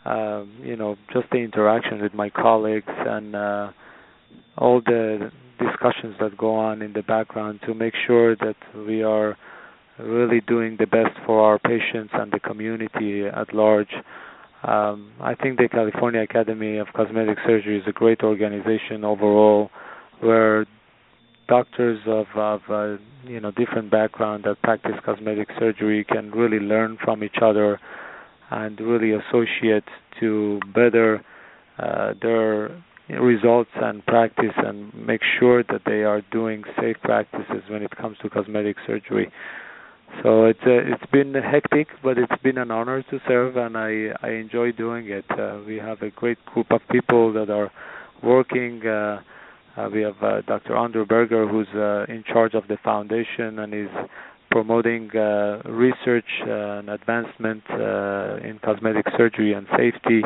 um, 0.06 0.52
you 0.62 0.76
know, 0.76 0.98
just 1.12 1.30
the 1.32 1.38
interaction 1.38 2.02
with 2.02 2.14
my 2.14 2.30
colleagues 2.30 2.86
and 2.88 3.36
uh, 3.36 3.72
all 4.58 4.82
the 4.82 5.32
discussions 5.60 6.16
that 6.20 6.38
go 6.38 6.56
on 6.56 6.82
in 6.82 6.94
the 6.94 7.02
background 7.02 7.60
to 7.66 7.74
make 7.74 7.94
sure 8.06 8.36
that 8.36 8.56
we 8.88 9.02
are 9.04 9.38
really 10.00 10.42
doing 10.42 10.76
the 10.78 10.86
best 10.86 11.18
for 11.26 11.42
our 11.42 11.58
patients 11.58 12.12
and 12.14 12.32
the 12.32 12.40
community 12.40 13.26
at 13.26 13.54
large. 13.54 13.94
Um, 14.64 15.12
I 15.22 15.36
think 15.36 15.58
the 15.58 15.70
California 15.70 16.22
Academy 16.22 16.78
of 16.78 16.88
Cosmetic 16.94 17.38
Surgery 17.46 17.78
is 17.78 17.84
a 17.88 17.92
great 17.92 18.22
organization 18.22 19.04
overall, 19.04 19.70
where 20.20 20.66
doctors 21.48 22.00
of, 22.08 22.26
of 22.36 22.62
uh, 22.70 22.98
you 23.24 23.40
know 23.40 23.52
different 23.52 23.92
background 23.92 24.44
that 24.46 24.62
practice 24.64 24.96
cosmetic 25.06 25.50
surgery 25.60 26.04
can 26.04 26.32
really 26.32 26.60
learn 26.60 26.98
from 27.04 27.24
each 27.24 27.38
other 27.42 27.80
and 28.52 28.80
really 28.80 29.12
associate 29.12 29.84
to 30.20 30.60
better 30.74 31.24
uh, 31.80 32.14
their 32.22 32.82
results 33.10 33.70
and 33.76 34.06
practice 34.06 34.54
and 34.58 34.94
make 34.94 35.22
sure 35.40 35.64
that 35.64 35.82
they 35.86 36.04
are 36.04 36.22
doing 36.32 36.64
safe 36.80 36.98
practices 37.04 37.64
when 37.70 37.84
it 37.84 37.96
comes 37.96 38.18
to 38.22 38.30
cosmetic 38.30 38.78
surgery. 38.88 39.32
So 40.24 40.46
it's 40.46 40.60
uh, 40.66 40.94
it's 40.94 41.12
been 41.12 41.34
hectic, 41.34 41.88
but 42.02 42.18
it's 42.18 42.42
been 42.42 42.58
an 42.58 42.72
honor 42.72 43.04
to 43.04 43.20
serve, 43.28 43.58
and 43.58 43.78
I 43.78 44.08
I 44.22 44.30
enjoy 44.30 44.72
doing 44.72 45.10
it. 45.10 45.26
Uh, 45.30 45.60
we 45.68 45.76
have 45.78 46.02
a 46.02 46.10
great 46.10 46.44
group 46.46 46.68
of 46.72 46.82
people 46.90 47.34
that 47.34 47.50
are 47.50 47.72
working 48.24 48.86
uh, 48.88 49.22
Uh, 49.78 49.90
we 49.92 50.02
have 50.02 50.16
uh, 50.22 50.42
Dr. 50.42 50.76
Andrew 50.76 51.06
Berger, 51.06 51.48
who's 51.48 51.68
uh, 51.76 52.06
in 52.12 52.24
charge 52.24 52.54
of 52.54 52.68
the 52.68 52.78
foundation 52.84 53.60
and 53.60 53.74
is 53.74 53.90
promoting 54.56 55.10
uh, 55.14 55.62
research 55.66 56.30
and 56.48 56.88
advancement 56.88 57.62
uh, 57.72 58.38
in 58.38 58.58
cosmetic 58.64 59.06
surgery 59.18 59.52
and 59.52 59.68
safety. 59.76 60.22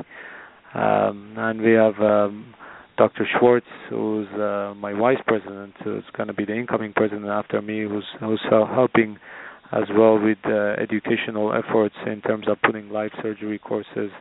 Um, 0.76 1.34
and 1.36 1.60
we 1.60 1.72
have 1.72 2.00
um, 2.00 2.54
Dr. 2.96 3.26
Schwartz, 3.26 3.66
who's 3.90 4.28
uh, 4.34 4.76
my 4.78 4.94
vice 4.94 5.18
president, 5.26 5.74
who's 5.84 6.04
going 6.16 6.28
to 6.28 6.36
be 6.36 6.46
the 6.46 6.54
incoming 6.56 6.94
president 6.94 7.26
after 7.26 7.60
me, 7.60 7.82
who's 7.82 8.06
who's 8.20 8.40
helping 8.52 9.18
as 9.72 9.86
well 9.98 10.20
with 10.20 10.38
uh, 10.46 10.80
educational 10.80 11.52
efforts 11.52 11.96
in 12.06 12.22
terms 12.22 12.48
of 12.48 12.62
putting 12.62 12.92
live 12.92 13.10
surgery 13.24 13.58
courses. 13.58 14.12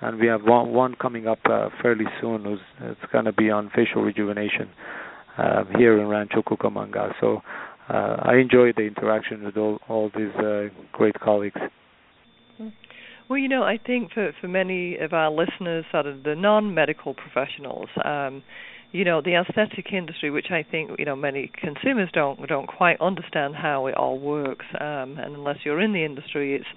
And 0.00 0.18
we 0.18 0.26
have 0.26 0.42
one 0.42 0.70
one 0.70 0.96
coming 0.96 1.28
up 1.28 1.38
uh, 1.48 1.68
fairly 1.80 2.06
soon. 2.20 2.42
Who's 2.42 2.58
it's 2.80 3.12
going 3.12 3.26
to 3.26 3.32
be 3.32 3.50
on 3.50 3.70
facial 3.72 4.02
rejuvenation 4.02 4.68
uh, 5.38 5.62
here 5.78 6.00
in 6.00 6.08
Rancho 6.08 6.42
Cucamonga. 6.42 7.12
So 7.20 7.42
uh, 7.88 8.16
I 8.22 8.36
enjoy 8.36 8.72
the 8.72 8.82
interaction 8.82 9.44
with 9.44 9.56
all 9.56 9.78
all 9.88 10.10
these 10.16 10.34
uh, 10.36 10.68
great 10.92 11.18
colleagues. 11.20 11.60
Well, 13.28 13.38
you 13.38 13.48
know, 13.48 13.62
I 13.62 13.78
think 13.78 14.12
for 14.12 14.32
for 14.40 14.48
many 14.48 14.96
of 14.96 15.12
our 15.12 15.30
listeners, 15.30 15.84
sort 15.90 16.06
of 16.06 16.22
the 16.22 16.34
non-medical 16.34 17.14
professionals, 17.14 17.88
um, 18.04 18.42
you 18.92 19.04
know, 19.04 19.20
the 19.20 19.34
aesthetic 19.34 19.92
industry, 19.92 20.30
which 20.30 20.50
I 20.50 20.62
think 20.62 20.92
you 20.98 21.04
know 21.04 21.16
many 21.16 21.50
consumers 21.58 22.10
don't 22.12 22.46
don't 22.46 22.66
quite 22.66 23.00
understand 23.00 23.56
how 23.56 23.86
it 23.86 23.96
all 23.96 24.18
works, 24.18 24.66
um, 24.78 25.18
and 25.18 25.34
unless 25.34 25.58
you're 25.64 25.80
in 25.80 25.92
the 25.92 26.04
industry, 26.04 26.54
it's 26.54 26.68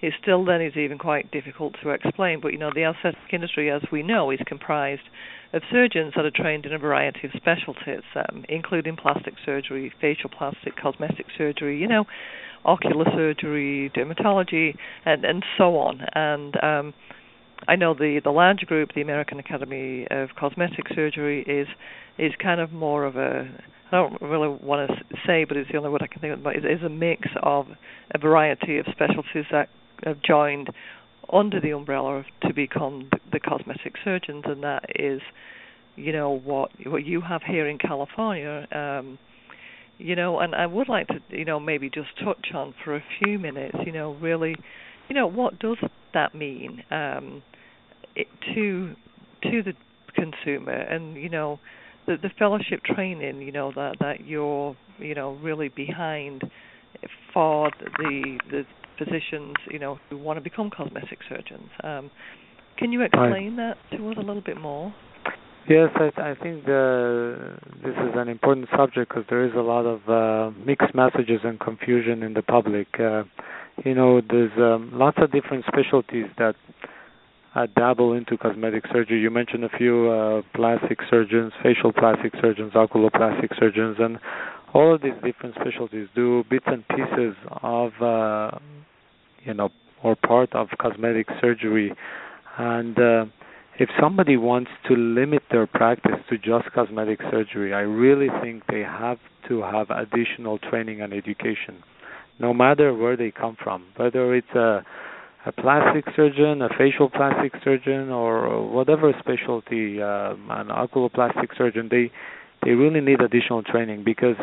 it 0.00 0.12
still 0.20 0.44
then 0.44 0.60
is 0.60 0.76
even 0.76 0.98
quite 0.98 1.30
difficult 1.30 1.76
to 1.82 1.90
explain. 1.90 2.40
But 2.40 2.52
you 2.52 2.58
know, 2.58 2.70
the 2.74 2.82
aesthetic 2.82 3.32
industry, 3.32 3.70
as 3.70 3.82
we 3.92 4.02
know, 4.02 4.30
is 4.30 4.40
comprised 4.46 5.08
of 5.52 5.62
surgeons 5.70 6.14
that 6.16 6.24
are 6.24 6.30
trained 6.30 6.64
in 6.66 6.72
a 6.72 6.78
variety 6.78 7.20
of 7.24 7.30
specialties, 7.36 8.04
um, 8.16 8.44
including 8.48 8.96
plastic 8.96 9.34
surgery, 9.44 9.92
facial 10.00 10.30
plastic, 10.30 10.76
cosmetic 10.76 11.26
surgery. 11.36 11.78
You 11.78 11.88
know, 11.88 12.04
ocular 12.64 13.04
surgery, 13.12 13.90
dermatology, 13.94 14.76
and 15.04 15.24
and 15.24 15.44
so 15.58 15.76
on. 15.76 16.00
And 16.14 16.56
um, 16.62 16.94
I 17.68 17.76
know 17.76 17.94
the 17.94 18.20
the 18.22 18.30
large 18.30 18.60
group, 18.60 18.90
the 18.94 19.02
American 19.02 19.38
Academy 19.38 20.06
of 20.10 20.30
Cosmetic 20.38 20.86
Surgery, 20.94 21.42
is 21.42 21.68
is 22.18 22.32
kind 22.42 22.60
of 22.60 22.72
more 22.72 23.04
of 23.04 23.16
a 23.16 23.48
I 23.92 23.96
don't 23.96 24.20
really 24.22 24.48
want 24.48 24.90
to 24.90 25.16
say, 25.26 25.44
but 25.44 25.56
it's 25.56 25.70
the 25.70 25.76
only 25.76 25.90
word 25.90 26.02
I 26.02 26.06
can 26.06 26.20
think 26.20 26.32
of. 26.32 26.42
But 26.42 26.56
it 26.56 26.64
is 26.64 26.82
a 26.82 26.88
mix 26.88 27.28
of 27.42 27.66
a 28.14 28.18
variety 28.18 28.78
of 28.78 28.86
specialties 28.90 29.44
that 29.50 29.68
have 30.04 30.16
joined 30.22 30.70
under 31.30 31.60
the 31.60 31.70
umbrella 31.70 32.18
of, 32.18 32.24
to 32.42 32.54
become 32.54 33.10
the, 33.32 33.40
cosmetic 33.40 33.94
surgeons, 34.04 34.44
and 34.46 34.62
that 34.62 34.84
is, 34.98 35.20
you 35.96 36.12
know, 36.12 36.30
what 36.30 36.70
what 36.86 37.04
you 37.04 37.20
have 37.20 37.42
here 37.42 37.68
in 37.68 37.78
California. 37.78 38.66
Um, 38.72 39.18
you 39.98 40.16
know, 40.16 40.40
and 40.40 40.54
I 40.54 40.66
would 40.66 40.88
like 40.88 41.08
to, 41.08 41.20
you 41.30 41.44
know, 41.44 41.60
maybe 41.60 41.88
just 41.88 42.08
touch 42.24 42.48
on 42.54 42.74
for 42.84 42.96
a 42.96 43.04
few 43.22 43.38
minutes, 43.38 43.76
you 43.86 43.92
know, 43.92 44.14
really, 44.14 44.56
you 45.08 45.14
know, 45.14 45.26
what 45.26 45.58
does 45.58 45.76
that 46.14 46.34
mean 46.34 46.82
um, 46.90 47.42
it, 48.16 48.26
to 48.54 48.94
to 49.42 49.62
the 49.62 49.74
consumer, 50.14 50.72
and 50.72 51.16
you 51.16 51.28
know, 51.28 51.60
the 52.06 52.16
the 52.20 52.30
fellowship 52.38 52.82
training, 52.84 53.42
you 53.42 53.52
know, 53.52 53.72
that 53.74 53.96
that 54.00 54.26
you're, 54.26 54.76
you 54.98 55.14
know, 55.14 55.32
really 55.42 55.68
behind 55.68 56.42
for 57.32 57.70
the 57.98 58.38
the 58.50 58.64
physicians, 59.04 59.54
you 59.70 59.78
know, 59.78 59.98
who 60.10 60.18
want 60.18 60.36
to 60.36 60.40
become 60.40 60.70
cosmetic 60.70 61.18
surgeons. 61.28 61.68
Um, 61.82 62.10
can 62.78 62.92
you 62.92 63.02
explain 63.02 63.56
that 63.56 63.76
to 63.92 64.08
us 64.08 64.16
a 64.16 64.20
little 64.20 64.42
bit 64.42 64.60
more? 64.60 64.94
Yes, 65.68 65.90
I, 65.94 66.10
I 66.20 66.34
think 66.42 66.64
the, 66.64 67.56
this 67.84 67.92
is 67.92 68.14
an 68.16 68.28
important 68.28 68.68
subject 68.76 69.10
because 69.10 69.24
there 69.30 69.44
is 69.44 69.52
a 69.54 69.60
lot 69.60 69.84
of 69.86 70.08
uh, 70.08 70.50
mixed 70.66 70.92
messages 70.94 71.40
and 71.44 71.60
confusion 71.60 72.22
in 72.24 72.34
the 72.34 72.42
public. 72.42 72.88
Uh, 72.98 73.22
you 73.84 73.94
know, 73.94 74.20
there's 74.20 74.50
um, 74.58 74.90
lots 74.92 75.18
of 75.20 75.30
different 75.30 75.64
specialties 75.66 76.26
that 76.38 76.56
uh, 77.54 77.66
dabble 77.76 78.12
into 78.12 78.36
cosmetic 78.36 78.84
surgery. 78.92 79.20
You 79.20 79.30
mentioned 79.30 79.64
a 79.64 79.68
few 79.68 80.10
uh, 80.10 80.42
plastic 80.54 80.98
surgeons, 81.08 81.52
facial 81.62 81.92
plastic 81.92 82.32
surgeons, 82.40 82.72
oculoplastic 82.72 83.56
surgeons, 83.58 83.96
and 84.00 84.18
all 84.74 84.94
of 84.94 85.02
these 85.02 85.14
different 85.22 85.54
specialties 85.60 86.08
do 86.14 86.44
bits 86.50 86.64
and 86.66 86.86
pieces 86.88 87.36
of, 87.62 87.92
uh, 88.00 88.58
you 89.44 89.54
know, 89.54 89.70
or 90.02 90.16
part 90.16 90.52
of 90.54 90.68
cosmetic 90.78 91.28
surgery. 91.40 91.92
And 92.58 92.98
uh, 92.98 93.24
if 93.78 93.88
somebody 94.00 94.36
wants 94.36 94.70
to 94.88 94.94
limit 94.94 95.42
their 95.50 95.66
practice 95.66 96.20
to 96.30 96.38
just 96.38 96.72
cosmetic 96.74 97.20
surgery, 97.30 97.72
I 97.72 97.80
really 97.80 98.28
think 98.42 98.64
they 98.68 98.80
have 98.80 99.18
to 99.48 99.62
have 99.62 99.90
additional 99.90 100.58
training 100.58 101.00
and 101.00 101.12
education, 101.12 101.82
no 102.38 102.52
matter 102.52 102.94
where 102.94 103.16
they 103.16 103.30
come 103.30 103.56
from, 103.62 103.86
whether 103.96 104.34
it's 104.34 104.54
a 104.54 104.84
a 105.44 105.50
plastic 105.50 106.04
surgeon, 106.14 106.62
a 106.62 106.68
facial 106.78 107.10
plastic 107.10 107.52
surgeon, 107.64 108.10
or 108.10 108.64
whatever 108.70 109.12
specialty, 109.18 110.00
um, 110.00 110.48
an 110.50 110.68
oculoplastic 110.68 111.56
surgeon, 111.58 111.88
they 111.90 112.12
they 112.62 112.72
really 112.72 113.00
need 113.00 113.20
additional 113.20 113.62
training 113.62 114.04
because 114.04 114.36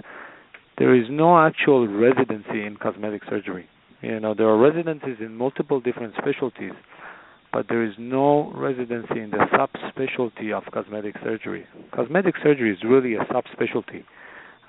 there 0.78 0.94
is 0.94 1.06
no 1.10 1.40
actual 1.40 1.88
residency 1.88 2.66
in 2.66 2.76
cosmetic 2.76 3.22
surgery. 3.30 3.68
You 4.02 4.20
know, 4.20 4.34
there 4.34 4.48
are 4.48 4.58
residencies 4.58 5.18
in 5.20 5.36
multiple 5.36 5.82
different 5.82 6.14
specialties, 6.18 6.72
but 7.52 7.68
there 7.68 7.84
is 7.84 7.94
no 7.98 8.52
residency 8.56 9.20
in 9.20 9.32
the 9.32 9.46
subspecialty 9.52 10.54
of 10.54 10.64
cosmetic 10.72 11.16
surgery. 11.22 11.66
Cosmetic 11.94 12.36
surgery 12.42 12.72
is 12.72 12.78
really 12.84 13.16
a 13.16 13.26
subspecialty, 13.26 14.06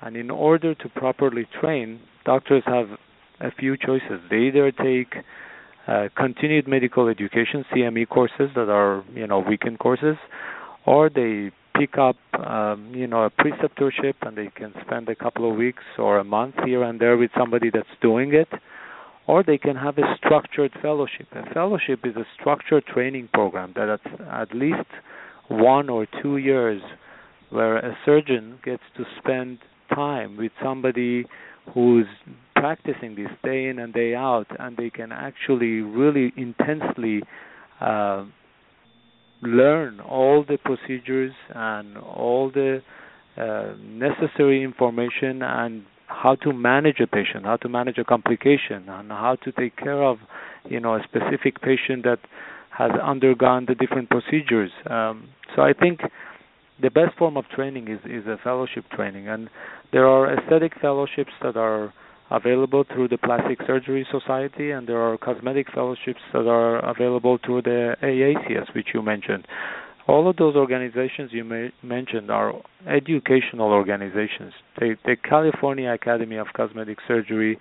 and 0.01 0.17
in 0.17 0.29
order 0.29 0.75
to 0.75 0.89
properly 0.89 1.47
train, 1.61 2.01
doctors 2.25 2.63
have 2.65 2.89
a 3.39 3.51
few 3.51 3.77
choices. 3.77 4.19
They 4.29 4.49
either 4.49 4.71
take 4.71 5.15
uh, 5.87 6.09
continued 6.17 6.67
medical 6.67 7.07
education 7.07 7.63
(CME) 7.73 8.09
courses 8.09 8.49
that 8.55 8.69
are 8.69 9.03
you 9.15 9.27
know 9.27 9.39
weekend 9.39 9.79
courses, 9.79 10.17
or 10.85 11.09
they 11.09 11.51
pick 11.73 11.97
up 11.97 12.17
um, 12.33 12.91
you 12.93 13.07
know 13.07 13.23
a 13.23 13.29
preceptorship 13.29 14.15
and 14.23 14.37
they 14.37 14.49
can 14.53 14.73
spend 14.85 15.07
a 15.07 15.15
couple 15.15 15.49
of 15.49 15.55
weeks 15.55 15.83
or 15.97 16.19
a 16.19 16.23
month 16.25 16.55
here 16.65 16.83
and 16.83 16.99
there 16.99 17.15
with 17.15 17.31
somebody 17.37 17.69
that's 17.69 17.95
doing 18.01 18.33
it 18.33 18.49
or 19.27 19.43
they 19.43 19.57
can 19.57 19.75
have 19.75 19.97
a 19.97 20.15
structured 20.17 20.71
fellowship. 20.81 21.27
A 21.33 21.53
fellowship 21.53 21.99
is 22.03 22.15
a 22.15 22.25
structured 22.39 22.85
training 22.85 23.29
program 23.33 23.73
that 23.75 23.89
at, 23.89 24.21
at 24.29 24.55
least 24.55 24.89
one 25.47 25.89
or 25.89 26.07
two 26.21 26.37
years 26.37 26.81
where 27.49 27.77
a 27.77 27.97
surgeon 28.05 28.59
gets 28.63 28.83
to 28.97 29.03
spend 29.19 29.59
time 29.93 30.37
with 30.37 30.51
somebody 30.63 31.25
who's 31.73 32.07
practicing 32.55 33.15
this 33.15 33.29
day 33.43 33.67
in 33.67 33.79
and 33.79 33.93
day 33.93 34.15
out 34.15 34.47
and 34.59 34.77
they 34.77 34.89
can 34.89 35.11
actually 35.11 35.81
really 35.81 36.31
intensely 36.37 37.21
uh, 37.81 38.23
learn 39.41 39.99
all 39.99 40.45
the 40.47 40.57
procedures 40.57 41.33
and 41.53 41.97
all 41.97 42.51
the 42.53 42.81
uh, 43.37 43.73
necessary 43.81 44.63
information 44.63 45.41
and 45.41 45.83
how 46.11 46.35
to 46.35 46.53
manage 46.53 46.99
a 46.99 47.07
patient, 47.07 47.45
how 47.45 47.57
to 47.57 47.69
manage 47.69 47.97
a 47.97 48.03
complication, 48.03 48.87
and 48.89 49.09
how 49.09 49.37
to 49.43 49.51
take 49.53 49.75
care 49.77 50.03
of, 50.03 50.17
you 50.69 50.79
know, 50.79 50.95
a 50.95 51.03
specific 51.03 51.61
patient 51.61 52.03
that 52.03 52.19
has 52.69 52.91
undergone 53.03 53.65
the 53.67 53.75
different 53.75 54.09
procedures. 54.09 54.71
Um, 54.89 55.29
so 55.55 55.61
I 55.61 55.73
think 55.73 56.01
the 56.81 56.89
best 56.89 57.17
form 57.17 57.37
of 57.37 57.45
training 57.49 57.87
is 57.87 57.99
is 58.05 58.25
a 58.27 58.37
fellowship 58.43 58.85
training, 58.91 59.27
and 59.27 59.49
there 59.91 60.07
are 60.07 60.33
aesthetic 60.37 60.73
fellowships 60.81 61.31
that 61.41 61.55
are 61.57 61.93
available 62.31 62.85
through 62.93 63.09
the 63.09 63.17
Plastic 63.17 63.59
Surgery 63.67 64.07
Society, 64.09 64.71
and 64.71 64.87
there 64.87 65.01
are 65.01 65.17
cosmetic 65.17 65.67
fellowships 65.73 66.21
that 66.33 66.47
are 66.47 66.77
available 66.89 67.37
through 67.45 67.61
the 67.61 67.95
AACS, 68.01 68.73
which 68.73 68.87
you 68.93 69.01
mentioned. 69.01 69.45
All 70.11 70.29
of 70.29 70.35
those 70.35 70.57
organizations 70.57 71.31
you 71.31 71.71
mentioned 71.81 72.29
are 72.29 72.53
educational 72.85 73.71
organizations. 73.71 74.51
The, 74.77 74.97
the 75.05 75.15
California 75.15 75.89
Academy 75.89 76.35
of 76.35 76.47
Cosmetic 76.53 76.97
Surgery 77.07 77.57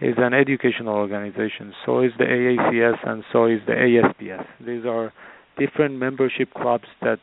is 0.00 0.14
an 0.16 0.32
educational 0.32 0.94
organization. 0.94 1.74
So 1.84 2.00
is 2.00 2.12
the 2.16 2.24
AACS 2.24 3.06
and 3.06 3.22
so 3.30 3.44
is 3.44 3.60
the 3.66 3.74
ASPS. 3.74 4.48
These 4.66 4.86
are 4.86 5.12
different 5.58 5.98
membership 5.98 6.54
clubs 6.54 6.86
that 7.02 7.18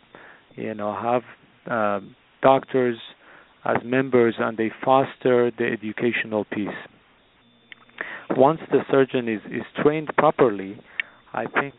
you 0.55 0.75
know 0.75 0.93
have 0.93 1.23
uh, 1.65 2.05
doctors 2.43 2.97
as 3.65 3.77
members 3.83 4.35
and 4.37 4.55
they 4.55 4.71
foster 4.85 5.49
the 5.57 5.65
educational 5.65 6.45
piece. 6.45 6.67
Once 8.37 8.59
the 8.69 8.81
surgeon 8.91 9.27
is, 9.27 9.41
is 9.47 9.63
trained 9.81 10.11
properly, 10.15 10.79
I 11.33 11.45
think 11.47 11.73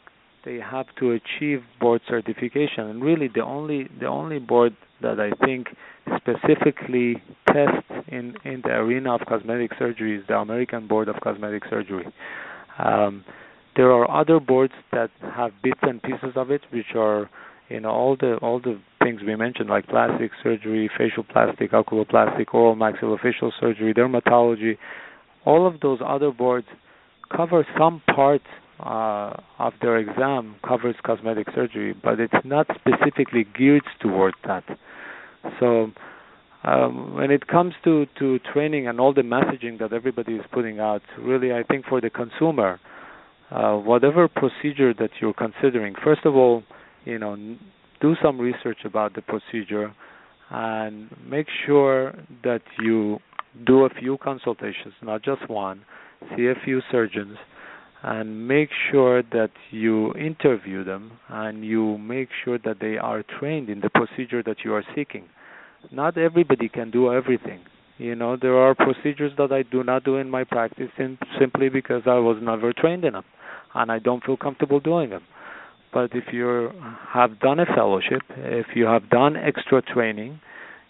they 0.45 0.57
have 0.57 0.87
to 0.99 1.13
achieve 1.13 1.63
board 1.81 2.01
certification 2.09 2.85
and 2.85 3.03
really 3.03 3.29
the 3.35 3.43
only 3.43 3.89
the 3.99 4.07
only 4.07 4.39
board 4.39 4.77
that 5.03 5.19
I 5.21 5.31
think 5.45 5.69
specifically 6.17 7.23
tests 7.47 7.89
in 8.09 8.35
in 8.45 8.63
the 8.65 8.71
arena 8.71 9.15
of 9.15 9.21
cosmetic 9.27 9.73
surgery 9.79 10.19
is 10.19 10.25
the 10.29 10.35
American 10.35 10.87
Board 10.87 11.09
of 11.09 11.17
Cosmetic 11.23 11.65
Surgery. 11.69 12.07
Um, 12.79 13.25
there 13.77 13.93
are 13.93 14.11
other 14.11 14.41
boards 14.41 14.73
that 14.93 15.11
have 15.23 15.53
bits 15.63 15.81
and 15.83 16.03
pieces 16.03 16.33
of 16.37 16.51
it, 16.51 16.63
which 16.71 16.95
are 16.97 17.31
you 17.69 17.81
know 17.81 17.91
all 17.91 18.17
the 18.17 18.37
all 18.43 18.61
the 18.61 18.81
things 19.03 19.21
we 19.27 19.37
mentioned, 19.37 19.69
like 19.69 19.87
plastic 19.89 20.31
surgery, 20.43 20.91
facial 20.99 21.25
plastic, 21.25 21.73
oculoplastic, 21.73 22.53
oral 22.53 22.77
maxillofacial 22.77 23.53
surgery, 23.61 23.95
dermatology, 23.95 24.77
all 25.45 25.67
of 25.67 25.81
those 25.81 26.01
other 26.05 26.31
boards 26.31 26.67
cover 27.35 27.67
some 27.79 28.03
part 28.15 28.43
uh, 28.85 29.41
of 29.59 29.73
their 29.81 29.99
exam 29.99 30.57
covers 30.67 30.97
cosmetic 31.05 31.49
surgery, 31.55 31.95
but 32.03 32.21
it's 32.21 32.45
not 32.45 32.67
specifically 32.75 33.47
geared 33.57 33.83
towards 34.01 34.37
that. 34.47 34.65
So 35.59 35.91
um, 36.65 37.15
when 37.15 37.31
it 37.31 37.47
comes 37.47 37.75
to, 37.85 38.07
to 38.19 38.39
training 38.53 38.87
and 38.87 39.01
all 39.01 39.15
the 39.15 39.23
messaging 39.23 39.79
that 39.81 39.93
everybody 39.93 40.35
is 40.35 40.45
putting 40.53 40.81
out, 40.81 41.03
really, 41.19 41.53
I 41.53 41.63
think 41.63 41.87
for 41.87 42.01
the 42.01 42.11
consumer, 42.11 42.79
uh, 43.51 43.77
whatever 43.77 44.29
procedure 44.29 44.95
that 44.95 45.11
you're 45.21 45.35
considering, 45.35 45.95
first 46.05 46.25
of 46.25 46.37
all, 46.37 46.63
you 47.05 47.19
know, 47.19 47.37
do 48.01 48.15
some 48.23 48.39
research 48.39 48.79
about 48.85 49.15
the 49.15 49.23
procedure 49.23 49.95
and 50.51 51.09
make 51.27 51.47
sure 51.67 52.15
that 52.45 52.63
you 52.81 53.19
do 53.67 53.85
a 53.85 53.91
few 53.91 54.19
consultations, 54.19 54.95
not 55.03 55.23
just 55.23 55.49
one, 55.49 55.83
see 56.37 56.47
a 56.47 56.55
few 56.65 56.81
surgeons, 56.91 57.37
and 58.03 58.49
make 58.49 58.71
sure 58.91 59.23
that 59.23 59.51
you 59.71 60.15
interview 60.15 60.85
them 60.85 61.13
and 61.29 61.65
you 61.65 61.99
make 61.99 62.29
sure 62.45 62.59
that 62.59 62.79
they 62.81 62.97
are 62.97 63.23
trained 63.39 63.69
in 63.69 63.81
the 63.81 63.91
procedure 63.91 64.43
that 64.43 64.59
you 64.65 64.75
are 64.75 64.85
seeking. 64.95 65.25
Not 65.93 66.17
everybody 66.17 66.69
can 66.69 66.91
do 66.91 67.13
everything. 67.13 67.61
You 67.99 68.15
know, 68.15 68.37
there 68.41 68.57
are 68.57 68.75
procedures 68.75 69.33
that 69.37 69.53
I 69.53 69.63
do 69.63 69.85
not 69.85 70.05
do 70.05 70.17
in 70.17 70.31
my 70.31 70.45
practice 70.45 70.89
simply 71.39 71.69
because 71.69 72.03
I 72.07 72.19
was 72.19 72.39
never 72.41 72.73
trained 72.73 73.05
in 73.05 73.13
them 73.13 73.25
and 73.75 73.93
I 73.93 73.99
don't 73.99 74.25
feel 74.25 74.39
comfortable 74.39 74.81
doing 74.81 75.11
them. 75.11 75.23
But 75.93 76.15
if 76.15 76.33
you 76.33 76.71
have 77.13 77.41
done 77.41 77.61
a 77.61 77.67
fellowship, 77.67 78.23
if 78.37 78.67
you 78.75 78.85
have 78.87 79.11
done 79.11 79.37
extra 79.37 79.83
training, 79.83 80.41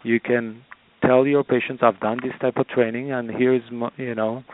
you 0.02 0.20
can 0.20 0.62
tell 1.02 1.26
your 1.26 1.42
patients, 1.42 1.82
"I've 1.82 2.00
done 2.00 2.20
this 2.22 2.34
type 2.40 2.58
of 2.58 2.68
training, 2.68 3.10
and 3.10 3.30
here's 3.30 3.62
you 3.96 4.14
know 4.14 4.44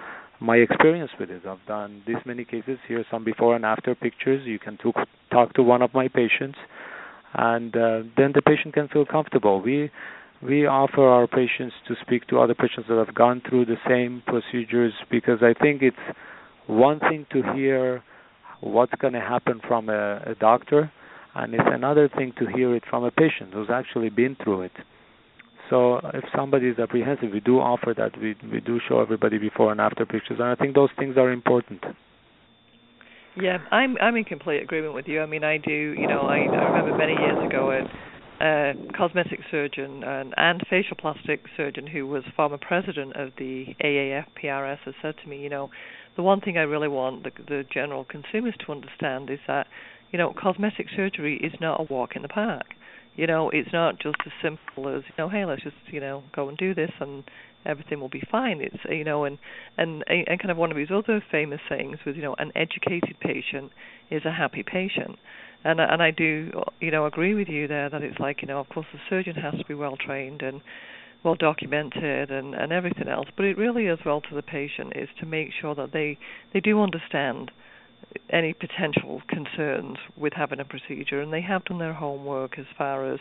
my 0.40 0.56
experience 0.56 1.10
with 1.18 1.30
it. 1.30 1.42
I've 1.46 1.64
done 1.66 2.02
this 2.06 2.16
many 2.24 2.44
cases. 2.44 2.78
Here's 2.86 3.06
some 3.10 3.24
before 3.24 3.56
and 3.56 3.64
after 3.64 3.94
pictures. 3.94 4.46
You 4.46 4.58
can 4.58 4.76
talk 4.76 4.96
talk 5.30 5.54
to 5.54 5.62
one 5.62 5.82
of 5.82 5.94
my 5.94 6.08
patients, 6.08 6.58
and 7.34 7.74
uh, 7.76 8.02
then 8.16 8.32
the 8.34 8.42
patient 8.44 8.74
can 8.74 8.88
feel 8.88 9.06
comfortable. 9.06 9.60
We 9.60 9.90
we 10.42 10.66
offer 10.66 11.02
our 11.02 11.26
patients 11.26 11.74
to 11.88 11.94
speak 12.02 12.26
to 12.28 12.40
other 12.40 12.54
patients 12.54 12.88
that 12.88 13.02
have 13.04 13.14
gone 13.14 13.42
through 13.48 13.66
the 13.66 13.76
same 13.88 14.22
procedures 14.26 14.92
because 15.10 15.38
I 15.42 15.54
think 15.54 15.82
it's 15.82 15.96
one 16.66 17.00
thing 17.00 17.26
to 17.32 17.42
hear 17.54 18.02
what's 18.60 18.92
going 18.98 19.14
to 19.14 19.20
happen 19.20 19.60
from 19.66 19.88
a, 19.88 20.22
a 20.26 20.34
doctor, 20.38 20.92
and 21.34 21.54
it's 21.54 21.64
another 21.66 22.08
thing 22.08 22.32
to 22.38 22.46
hear 22.46 22.74
it 22.74 22.82
from 22.88 23.04
a 23.04 23.10
patient 23.10 23.54
who's 23.54 23.70
actually 23.70 24.10
been 24.10 24.36
through 24.42 24.62
it. 24.62 24.72
So 25.70 25.96
if 26.14 26.24
somebody 26.34 26.68
is 26.68 26.78
apprehensive, 26.78 27.30
we 27.32 27.40
do 27.40 27.58
offer 27.58 27.94
that. 27.96 28.18
We 28.20 28.36
we 28.50 28.60
do 28.60 28.80
show 28.88 29.00
everybody 29.00 29.38
before 29.38 29.72
and 29.72 29.80
after 29.80 30.06
pictures, 30.06 30.38
and 30.38 30.48
I 30.48 30.54
think 30.54 30.74
those 30.74 30.90
things 30.98 31.16
are 31.16 31.30
important. 31.30 31.82
Yeah, 33.36 33.58
I'm 33.70 33.96
I'm 34.00 34.16
in 34.16 34.24
complete 34.24 34.62
agreement 34.62 34.94
with 34.94 35.08
you. 35.08 35.20
I 35.20 35.26
mean, 35.26 35.44
I 35.44 35.58
do. 35.58 35.72
You 35.72 36.06
know, 36.06 36.20
I, 36.20 36.38
I 36.38 36.64
remember 36.70 36.96
many 36.96 37.12
years 37.12 37.44
ago 37.44 37.70
a, 37.72 38.44
a 38.44 38.74
cosmetic 38.96 39.40
surgeon 39.50 40.04
and, 40.04 40.34
and 40.36 40.62
facial 40.70 40.96
plastic 40.96 41.44
surgeon 41.56 41.86
who 41.86 42.06
was 42.06 42.22
former 42.36 42.58
president 42.58 43.16
of 43.16 43.30
the 43.38 43.66
AAF 43.84 44.26
PRS 44.42 44.78
has 44.84 44.94
said 45.02 45.14
to 45.22 45.28
me, 45.28 45.42
you 45.42 45.50
know, 45.50 45.70
the 46.16 46.22
one 46.22 46.40
thing 46.40 46.56
I 46.56 46.62
really 46.62 46.88
want 46.88 47.24
the, 47.24 47.30
the 47.46 47.64
general 47.72 48.04
consumers 48.04 48.54
to 48.64 48.72
understand 48.72 49.30
is 49.30 49.40
that, 49.48 49.66
you 50.12 50.18
know, 50.18 50.32
cosmetic 50.32 50.86
surgery 50.94 51.36
is 51.42 51.52
not 51.60 51.80
a 51.80 51.82
walk 51.92 52.16
in 52.16 52.22
the 52.22 52.28
park 52.28 52.66
you 53.16 53.26
know, 53.26 53.50
it's 53.50 53.72
not 53.72 53.98
just 53.98 54.16
as 54.26 54.32
simple 54.42 54.94
as 54.94 55.02
you 55.06 55.14
know, 55.18 55.28
hey, 55.28 55.44
let's 55.44 55.62
just 55.62 55.76
you 55.86 56.00
know 56.00 56.22
go 56.34 56.48
and 56.48 56.56
do 56.56 56.74
this 56.74 56.90
and 57.00 57.24
everything 57.64 58.00
will 58.00 58.08
be 58.08 58.22
fine. 58.30 58.60
It's 58.60 58.76
you 58.88 59.04
know, 59.04 59.24
and 59.24 59.38
and 59.76 60.04
and 60.06 60.26
kind 60.38 60.50
of 60.50 60.56
one 60.56 60.70
of 60.70 60.76
his 60.76 60.90
other 60.90 61.22
famous 61.30 61.60
sayings 61.68 61.98
was 62.06 62.16
you 62.16 62.22
know, 62.22 62.36
an 62.38 62.52
educated 62.54 63.18
patient 63.20 63.72
is 64.10 64.24
a 64.24 64.32
happy 64.32 64.62
patient. 64.62 65.18
And 65.64 65.80
and 65.80 66.02
I 66.02 66.10
do 66.10 66.52
you 66.80 66.90
know 66.90 67.06
agree 67.06 67.34
with 67.34 67.48
you 67.48 67.66
there 67.66 67.88
that 67.88 68.02
it's 68.02 68.20
like 68.20 68.42
you 68.42 68.48
know, 68.48 68.60
of 68.60 68.68
course 68.68 68.86
the 68.92 69.00
surgeon 69.08 69.36
has 69.36 69.54
to 69.58 69.64
be 69.64 69.74
well 69.74 69.96
trained 69.96 70.42
and 70.42 70.60
well 71.24 71.34
documented 71.34 72.30
and 72.30 72.54
and 72.54 72.72
everything 72.72 73.08
else, 73.08 73.26
but 73.34 73.46
it 73.46 73.56
really 73.56 73.88
as 73.88 73.98
well 74.04 74.20
to 74.20 74.34
the 74.34 74.42
patient 74.42 74.92
is 74.94 75.08
to 75.20 75.26
make 75.26 75.48
sure 75.58 75.74
that 75.74 75.92
they 75.92 76.18
they 76.52 76.60
do 76.60 76.82
understand 76.82 77.50
any 78.30 78.52
potential 78.52 79.22
concerns 79.28 79.96
with 80.16 80.32
having 80.32 80.60
a 80.60 80.64
procedure, 80.64 81.20
and 81.20 81.32
they 81.32 81.40
have 81.42 81.64
done 81.64 81.78
their 81.78 81.94
homework 81.94 82.58
as 82.58 82.66
far 82.76 83.12
as 83.12 83.20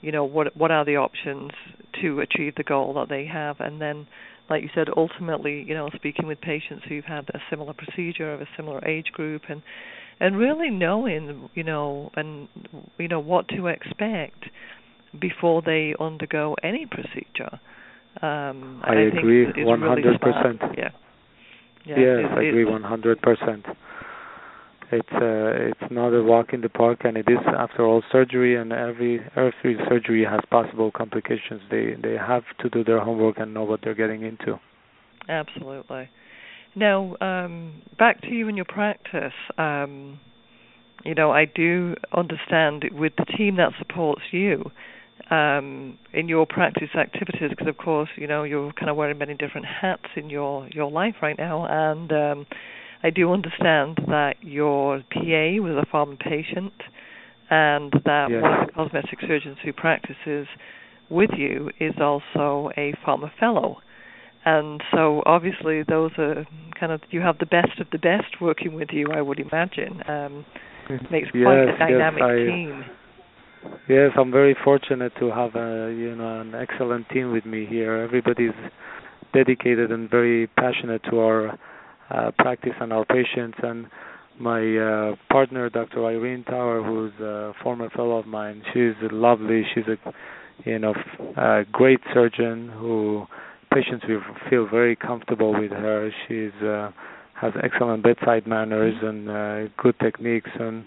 you 0.00 0.12
know 0.12 0.24
what 0.24 0.56
what 0.56 0.70
are 0.70 0.84
the 0.84 0.96
options 0.96 1.52
to 2.00 2.20
achieve 2.20 2.54
the 2.56 2.62
goal 2.62 2.94
that 2.94 3.08
they 3.08 3.26
have, 3.26 3.60
and 3.60 3.80
then, 3.80 4.06
like 4.50 4.62
you 4.62 4.68
said, 4.74 4.88
ultimately, 4.96 5.64
you 5.66 5.74
know, 5.74 5.88
speaking 5.94 6.26
with 6.26 6.40
patients 6.40 6.84
who've 6.88 7.04
had 7.04 7.28
a 7.30 7.38
similar 7.50 7.72
procedure 7.72 8.32
of 8.32 8.40
a 8.40 8.48
similar 8.56 8.84
age 8.86 9.06
group, 9.12 9.42
and 9.48 9.62
and 10.20 10.36
really 10.36 10.70
knowing, 10.70 11.48
you 11.54 11.64
know, 11.64 12.10
and 12.14 12.48
you 12.98 13.08
know 13.08 13.20
what 13.20 13.48
to 13.48 13.66
expect 13.68 14.44
before 15.20 15.62
they 15.62 15.94
undergo 16.00 16.56
any 16.62 16.86
procedure. 16.86 17.60
Um, 18.20 18.82
I, 18.84 18.94
I 18.94 19.00
agree, 19.02 19.64
one 19.64 19.80
hundred 19.80 20.20
percent. 20.20 20.60
Yeah. 20.76 20.90
Yeah, 21.84 21.96
yes, 21.98 22.30
I 22.36 22.42
agree 22.42 22.64
one 22.64 22.84
hundred 22.84 23.20
percent 23.20 23.66
it's 24.92 25.12
uh, 25.12 25.70
it's 25.70 25.90
not 25.90 26.08
a 26.08 26.22
walk 26.22 26.52
in 26.52 26.60
the 26.60 26.68
park, 26.68 27.00
and 27.04 27.16
it 27.16 27.26
is 27.28 27.38
after 27.58 27.84
all 27.84 28.02
surgery, 28.12 28.56
and 28.56 28.72
every 28.72 29.20
every 29.36 29.76
surgery 29.88 30.24
has 30.24 30.40
possible 30.50 30.90
complications. 30.90 31.62
They 31.70 31.94
they 32.00 32.16
have 32.16 32.44
to 32.60 32.68
do 32.68 32.84
their 32.84 33.00
homework 33.00 33.38
and 33.38 33.54
know 33.54 33.64
what 33.64 33.80
they're 33.82 33.94
getting 33.94 34.22
into. 34.22 34.60
Absolutely. 35.28 36.10
Now, 36.74 37.16
um, 37.20 37.82
back 37.98 38.20
to 38.22 38.28
you 38.28 38.48
and 38.48 38.56
your 38.56 38.66
practice. 38.66 39.34
Um, 39.58 40.20
you 41.04 41.14
know, 41.14 41.32
I 41.32 41.46
do 41.46 41.96
understand 42.16 42.84
with 42.92 43.12
the 43.16 43.24
team 43.24 43.56
that 43.56 43.72
supports 43.78 44.22
you 44.30 44.70
um, 45.30 45.98
in 46.12 46.28
your 46.28 46.46
practice 46.46 46.90
activities, 46.96 47.50
because 47.50 47.66
of 47.66 47.76
course, 47.76 48.08
you 48.16 48.26
know, 48.26 48.44
you're 48.44 48.72
kind 48.72 48.90
of 48.90 48.96
wearing 48.96 49.18
many 49.18 49.34
different 49.34 49.66
hats 49.66 50.06
in 50.16 50.30
your 50.30 50.68
your 50.68 50.90
life 50.90 51.16
right 51.22 51.36
now, 51.38 51.66
and 51.66 52.12
um, 52.12 52.46
I 53.02 53.10
do 53.10 53.32
understand 53.32 53.98
that 54.06 54.34
your 54.42 55.02
PA 55.12 55.60
was 55.60 55.76
a 55.80 55.86
former 55.90 56.16
patient 56.16 56.72
and 57.50 57.92
that 58.04 58.28
yes. 58.30 58.42
one 58.42 58.60
of 58.60 58.66
the 58.66 58.72
cosmetic 58.72 59.20
surgeons 59.20 59.58
who 59.64 59.72
practices 59.72 60.46
with 61.10 61.30
you 61.36 61.70
is 61.80 61.94
also 62.00 62.70
a 62.76 62.94
former 63.04 63.30
fellow. 63.38 63.78
And 64.44 64.82
so 64.92 65.22
obviously 65.26 65.82
those 65.88 66.12
are 66.18 66.46
kind 66.78 66.92
of 66.92 67.00
you 67.10 67.20
have 67.20 67.38
the 67.38 67.46
best 67.46 67.80
of 67.80 67.88
the 67.92 67.98
best 67.98 68.40
working 68.40 68.74
with 68.74 68.88
you, 68.92 69.08
I 69.12 69.20
would 69.20 69.38
imagine. 69.38 70.02
Um, 70.08 70.44
makes 71.10 71.28
yes, 71.34 71.44
quite 71.44 71.58
a 71.58 71.78
dynamic 71.78 72.20
yes, 72.20 72.30
I, 72.30 72.34
team. 72.36 72.84
Yes, 73.88 74.10
I'm 74.18 74.32
very 74.32 74.56
fortunate 74.64 75.12
to 75.20 75.30
have 75.30 75.54
a 75.54 75.94
you 75.96 76.16
know 76.16 76.40
an 76.40 76.54
excellent 76.54 77.08
team 77.10 77.32
with 77.32 77.46
me 77.46 77.66
here. 77.66 77.96
Everybody's 77.96 78.54
dedicated 79.32 79.92
and 79.92 80.10
very 80.10 80.48
passionate 80.58 81.02
to 81.10 81.20
our 81.20 81.58
uh, 82.12 82.30
practice 82.38 82.72
on 82.80 82.92
our 82.92 83.04
patients. 83.04 83.58
And 83.62 83.86
my 84.38 84.60
uh, 84.76 85.16
partner, 85.30 85.70
Dr. 85.70 86.04
Irene 86.06 86.44
Tower, 86.44 86.82
who's 86.82 87.12
a 87.20 87.52
former 87.62 87.90
fellow 87.90 88.18
of 88.18 88.26
mine, 88.26 88.62
she's 88.72 88.94
lovely. 89.10 89.62
She's 89.74 89.84
a 89.86 89.96
you 90.64 90.78
know 90.78 90.94
a 91.36 91.62
great 91.72 92.00
surgeon 92.12 92.68
who 92.68 93.26
patients 93.72 94.04
will 94.08 94.22
feel 94.50 94.68
very 94.68 94.96
comfortable 94.96 95.52
with 95.58 95.70
her. 95.70 96.10
She's 96.28 96.52
uh, 96.62 96.90
has 97.40 97.52
excellent 97.62 98.04
bedside 98.04 98.46
manners 98.46 98.94
and 99.02 99.28
uh, 99.28 99.72
good 99.82 99.98
techniques, 100.00 100.50
and 100.58 100.84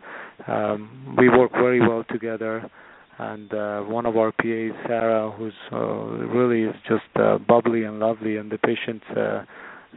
um, 0.48 1.16
we 1.18 1.28
work 1.30 1.52
very 1.52 1.82
well 1.82 2.04
together. 2.10 2.70
And 3.18 3.54
uh, 3.54 3.82
one 3.82 4.06
of 4.06 4.18
our 4.18 4.32
PAs, 4.32 4.76
Sarah, 4.88 5.32
who's 5.32 5.54
uh, 5.72 5.78
really 5.78 6.64
is 6.70 6.76
just 6.88 7.04
uh, 7.16 7.38
bubbly 7.38 7.84
and 7.84 8.00
lovely, 8.00 8.38
and 8.38 8.52
the 8.52 8.58
patients 8.58 9.06
uh, 9.16 9.44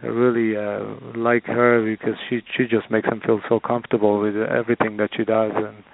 really 0.03 0.57
uh, 0.57 1.19
like 1.19 1.45
her 1.45 1.85
because 1.85 2.19
she 2.29 2.41
she 2.57 2.65
just 2.65 2.91
makes 2.91 3.09
them 3.09 3.21
feel 3.25 3.41
so 3.49 3.61
comfortable 3.61 4.21
with 4.21 4.37
everything 4.37 4.97
that 4.99 5.11
she 5.17 5.25
does 5.25 5.53
and 5.55 5.85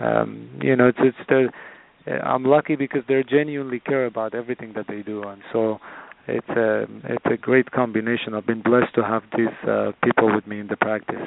um 0.00 0.60
you 0.62 0.76
know 0.76 0.88
it's 0.88 0.98
it's 1.00 1.16
the 1.28 1.48
I'm 2.24 2.44
lucky 2.44 2.76
because 2.76 3.02
they 3.06 3.22
genuinely 3.28 3.80
care 3.80 4.06
about 4.06 4.34
everything 4.34 4.72
that 4.76 4.86
they 4.88 5.02
do 5.02 5.22
and 5.24 5.42
so 5.52 5.78
it's 6.28 6.48
a 6.50 6.82
it's 7.04 7.24
a 7.24 7.36
great 7.38 7.70
combination. 7.70 8.34
I've 8.34 8.46
been 8.46 8.62
blessed 8.62 8.94
to 8.96 9.02
have 9.02 9.22
these 9.36 9.48
uh, 9.66 9.92
people 10.04 10.34
with 10.34 10.46
me 10.46 10.60
in 10.60 10.66
the 10.66 10.76
practice. 10.76 11.26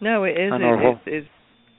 No, 0.00 0.24
it 0.24 0.32
is. 0.32 0.52
It, 0.52 0.98
it's, 1.06 1.28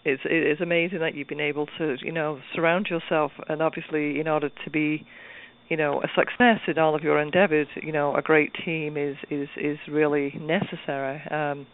it's 0.04 0.22
it's 0.26 0.62
amazing 0.62 1.00
that 1.00 1.14
you've 1.14 1.28
been 1.28 1.40
able 1.40 1.68
to 1.78 1.96
you 2.02 2.12
know 2.12 2.40
surround 2.56 2.88
yourself 2.88 3.32
and 3.48 3.62
obviously 3.62 4.20
in 4.20 4.28
order 4.28 4.50
to 4.50 4.70
be 4.72 5.06
you 5.70 5.78
know 5.78 6.02
a 6.02 6.08
success 6.16 6.60
in 6.68 6.78
all 6.78 6.96
of 6.96 7.04
your 7.04 7.20
endeavors 7.20 7.68
you 7.82 7.92
know 7.92 8.16
a 8.16 8.22
great 8.22 8.52
team 8.66 8.98
is 8.98 9.16
is 9.30 9.48
is 9.58 9.78
really 9.88 10.34
necessary 10.40 11.22
um, 11.32 11.66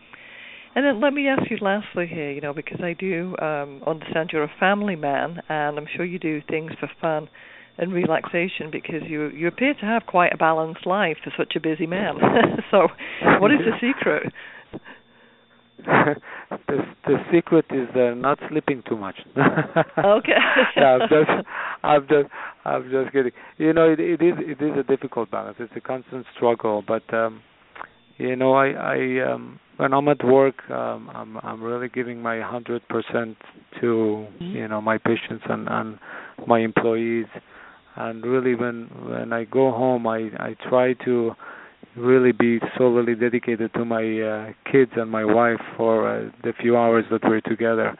And 0.75 0.85
then 0.85 1.01
let 1.01 1.13
me 1.13 1.27
ask 1.27 1.49
you 1.49 1.57
lastly 1.61 2.07
here, 2.07 2.31
you 2.31 2.41
know, 2.41 2.53
because 2.53 2.79
I 2.81 2.93
do 2.93 3.35
um, 3.41 3.81
understand 3.87 4.29
you're 4.31 4.43
a 4.43 4.51
family 4.59 4.95
man, 4.95 5.41
and 5.49 5.77
I'm 5.77 5.87
sure 5.95 6.05
you 6.05 6.19
do 6.19 6.41
things 6.47 6.71
for 6.79 6.89
fun 7.01 7.27
and 7.77 7.91
relaxation 7.91 8.69
because 8.71 9.01
you 9.07 9.29
you 9.29 9.47
appear 9.47 9.73
to 9.73 9.85
have 9.85 10.05
quite 10.05 10.33
a 10.33 10.37
balanced 10.37 10.85
life 10.85 11.17
for 11.23 11.33
such 11.37 11.53
a 11.55 11.59
busy 11.59 11.87
man. 11.87 12.15
so, 12.71 12.87
what 13.39 13.51
is 13.51 13.59
the 13.59 13.75
secret? 13.81 14.31
the 16.67 16.77
the 17.05 17.17
secret 17.31 17.65
is 17.71 17.87
uh, 17.95 18.13
not 18.15 18.39
sleeping 18.49 18.83
too 18.87 18.97
much. 18.97 19.15
okay. 19.37 20.31
yeah, 20.75 20.97
I'm 20.97 21.09
just 21.09 21.47
I'm 21.83 22.01
just 22.07 22.33
I'm 22.65 22.91
just 22.91 23.13
kidding. 23.13 23.31
You 23.57 23.73
know, 23.73 23.91
it, 23.91 23.99
it 23.99 24.21
is 24.21 24.33
it 24.39 24.61
is 24.61 24.77
a 24.77 24.83
difficult 24.83 25.31
balance. 25.31 25.57
It's 25.59 25.71
a 25.75 25.81
constant 25.81 26.25
struggle, 26.35 26.83
but 26.85 27.03
um 27.13 27.41
you 28.17 28.35
know, 28.35 28.53
I 28.53 28.71
I 28.71 29.31
um 29.31 29.59
when 29.77 29.93
I'm 29.93 30.07
at 30.09 30.23
work, 30.23 30.69
um 30.69 31.09
I'm 31.13 31.37
I'm 31.37 31.63
really 31.63 31.89
giving 31.89 32.21
my 32.21 32.35
100% 32.35 32.81
to, 32.81 33.35
mm-hmm. 33.81 34.43
you 34.43 34.67
know, 34.67 34.81
my 34.81 34.97
patients 34.97 35.45
and 35.49 35.67
and 35.69 35.99
my 36.45 36.59
employees. 36.59 37.27
And 37.95 38.23
really 38.23 38.55
when 38.55 38.89
when 39.07 39.33
I 39.33 39.45
go 39.45 39.71
home, 39.71 40.07
I 40.07 40.29
I 40.39 40.55
try 40.69 40.93
to 41.05 41.33
really 41.95 42.31
be 42.31 42.59
solely 42.77 43.15
dedicated 43.15 43.73
to 43.73 43.85
my 43.85 44.21
uh, 44.21 44.71
kids 44.71 44.91
and 44.95 45.09
my 45.09 45.25
wife 45.25 45.59
for 45.75 46.07
uh, 46.07 46.29
the 46.43 46.53
few 46.61 46.77
hours 46.77 47.05
that 47.11 47.23
we're 47.23 47.41
together. 47.41 47.97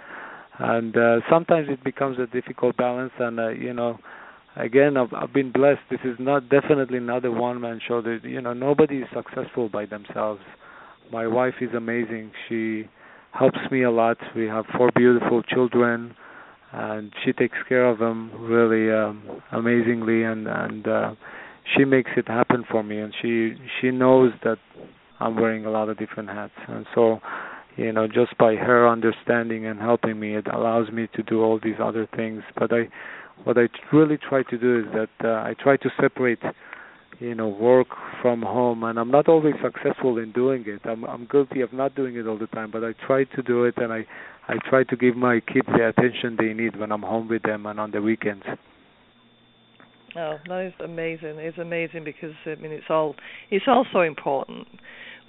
And 0.60 0.96
uh, 0.96 1.20
sometimes 1.30 1.68
it 1.70 1.84
becomes 1.84 2.18
a 2.20 2.28
difficult 2.28 2.76
balance, 2.78 3.14
and 3.18 3.40
uh, 3.40 3.50
you 3.50 3.74
know, 3.74 3.98
again, 4.58 4.98
I've, 4.98 5.14
I've 5.14 5.34
been 5.34 5.52
blessed. 5.52 5.80
This 5.90 6.02
is 6.04 6.18
not 6.20 6.50
definitely 6.50 7.00
not 7.00 7.24
a 7.24 7.32
one-man 7.32 7.80
show. 7.88 8.02
That 8.02 8.20
you 8.24 8.42
know, 8.42 8.54
nobody 8.54 8.98
is 8.98 9.08
successful 9.14 9.70
by 9.70 9.86
themselves. 9.86 10.42
My 11.12 11.28
wife 11.28 11.56
is 11.62 11.70
amazing. 11.74 12.32
She 12.48 12.90
helps 13.32 13.60
me 13.72 13.84
a 13.84 13.92
lot. 13.92 14.18
We 14.36 14.48
have 14.48 14.66
four 14.78 14.92
beautiful 14.94 15.44
children, 15.44 16.14
and 16.74 17.14
she 17.24 17.32
takes 17.32 17.58
care 17.70 17.86
of 17.86 18.00
them 18.00 18.32
really 18.38 18.92
um, 18.94 19.42
amazingly, 19.54 20.24
and 20.24 20.46
and 20.46 20.88
uh, 20.88 21.16
she 21.76 21.86
makes 21.86 22.12
it 22.18 22.28
happen 22.28 22.64
for 22.70 22.84
me 22.84 23.00
and 23.00 23.14
she 23.22 23.54
she 23.80 23.92
knows 23.92 24.32
that 24.44 24.58
I'm 25.20 25.36
wearing 25.36 25.66
a 25.66 25.72
lot 25.72 25.90
of 25.90 25.98
different 25.98 26.30
hats. 26.30 26.54
And 26.68 26.86
so 26.96 27.20
you 27.78 27.92
know 27.92 28.08
just 28.08 28.38
by 28.38 28.56
her 28.56 28.88
understanding 28.88 29.66
and 29.66 29.80
helping 29.80 30.20
me 30.20 30.36
it 30.36 30.48
allows 30.48 30.90
me 30.92 31.08
to 31.16 31.24
do 31.24 31.42
all 31.42 31.60
these 31.62 31.80
other 31.82 32.08
things. 32.16 32.44
But 32.58 32.74
I 32.74 32.90
what 33.44 33.58
I 33.58 33.70
really 33.94 34.18
try 34.18 34.44
to 34.44 34.58
do 34.58 34.80
is 34.80 34.86
that 34.94 35.26
uh, 35.28 35.44
I 35.44 35.56
try 35.60 35.78
to 35.78 35.90
separate 36.00 36.40
you 37.20 37.36
know 37.36 37.48
work 37.48 37.88
from 38.22 38.42
home. 38.42 38.84
And 38.84 39.00
I'm 39.00 39.12
not 39.12 39.28
always 39.28 39.56
successful 39.62 40.18
in 40.18 40.32
doing 40.32 40.64
it. 40.68 40.82
I'm 40.86 41.04
I'm 41.04 41.28
guilty 41.32 41.62
of 41.62 41.74
not 41.74 41.96
doing 41.96 42.16
it 42.16 42.28
all 42.28 42.38
the 42.38 42.48
time 42.48 42.72
but 42.72 42.84
I 42.84 42.94
try 43.06 43.24
to 43.26 43.42
do 43.44 43.66
it 43.66 43.76
and 43.78 43.94
I 43.94 44.06
I 44.48 44.56
try 44.68 44.84
to 44.84 44.96
give 44.96 45.16
my 45.16 45.42
kids 45.42 45.68
the 45.68 45.90
attention 45.90 46.36
they 46.40 46.54
need 46.54 46.80
when 46.80 46.92
I'm 46.92 47.04
home 47.04 47.28
with 47.28 47.44
them 47.44 47.66
and 47.66 47.80
on 47.80 47.92
the 47.92 48.02
weekends 48.02 48.46
Oh, 50.16 50.38
that 50.48 50.66
is 50.66 50.74
amazing. 50.84 51.38
It's 51.38 51.58
amazing 51.58 52.04
because 52.04 52.34
I 52.46 52.56
mean 52.56 52.72
it's 52.72 52.90
all 52.90 53.16
it's 53.52 53.66
all 53.68 53.86
so 53.92 54.02
important. 54.02 54.68